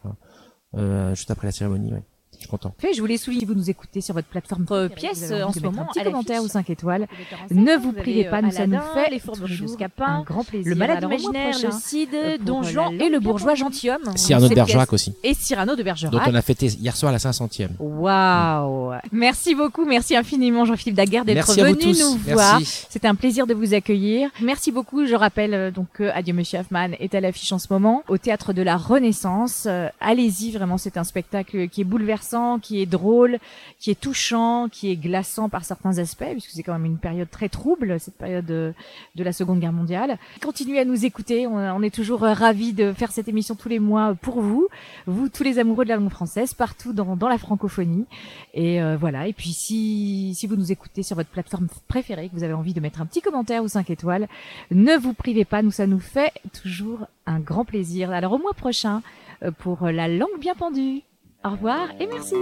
[0.76, 2.02] euh, juste après la cérémonie ouais.
[2.46, 4.88] Je suis content Fait, je voulais souligner si vous nous écoutez sur votre plateforme Euh,
[4.88, 6.52] pièce, euh, en ce moment, un petit commentaire ou l'affiche.
[6.52, 7.06] 5 étoiles.
[7.50, 10.68] Ne vous euh, privez pas, nous ça nous fait les toujours un grand plaisir.
[10.68, 14.16] Le malade imaginaire, le Cid, euh, Don pour Juan et le bourgeois gentilhomme.
[14.16, 15.14] Cyrano de Bergerac aussi.
[15.22, 16.12] Et Cyrano de Bergerac.
[16.12, 21.24] dont on a fêté hier soir la 500e Waouh Merci beaucoup, merci infiniment Jean-Philippe Daguerre
[21.24, 22.60] d'être venu nous voir.
[22.64, 24.30] C'était un plaisir de vous accueillir.
[24.40, 25.06] Merci beaucoup.
[25.06, 28.18] Je rappelle euh, donc que Adieu Monsieur Hoffman est à l'affiche en ce moment au
[28.18, 29.64] théâtre de la Renaissance.
[29.66, 33.38] Euh, Allez-y, vraiment, c'est un spectacle qui est bouleversant, qui est drôle,
[33.78, 37.30] qui est touchant, qui est glaçant par certains aspects, puisque c'est quand même une période
[37.30, 38.74] très trouble, cette période de,
[39.16, 40.18] la Seconde Guerre mondiale.
[40.42, 41.46] Continuez à nous écouter.
[41.46, 44.68] On, est toujours euh, ravis de faire cette émission tous les mois pour vous,
[45.06, 48.06] vous tous les amoureux de la langue française, partout dans, la francophonie.
[48.54, 49.26] Et euh, voilà.
[49.26, 52.74] Et puis si, si vous nous écoutez sur votre plateforme préférée, que vous avez envie
[52.74, 54.28] de mettre un petit commentaire ou 5 étoiles,
[54.70, 55.62] ne vous privez pas.
[55.62, 56.32] Nous, ça nous fait
[56.62, 58.10] toujours un grand plaisir.
[58.10, 59.02] Alors au mois prochain
[59.42, 61.02] euh, pour la langue bien pendue.
[61.46, 62.34] Au revoir et merci.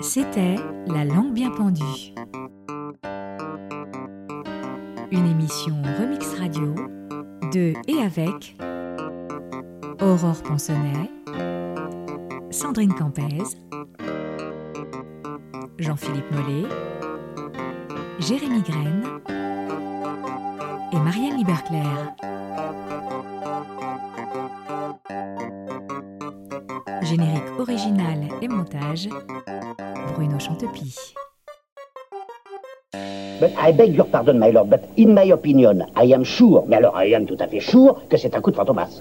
[0.00, 0.56] C'était
[0.88, 2.12] La langue bien pendue.
[5.12, 6.74] Une émission Remix Radio
[7.52, 8.56] de et avec
[10.00, 11.08] Aurore Ponsonnet,
[12.50, 13.44] Sandrine Campez,
[15.78, 16.66] Jean-Philippe Mollet,
[18.18, 19.04] Jérémy Graine
[20.92, 22.16] et Marianne Liberclair.
[27.08, 29.08] Générique original et montage,
[30.14, 31.14] Bruno Chantepie.
[33.40, 36.76] But I beg your pardon, my lord, but in my opinion, I am sure, mais
[36.76, 39.00] alors I am tout à fait sure, que c'est un coup de fantomas.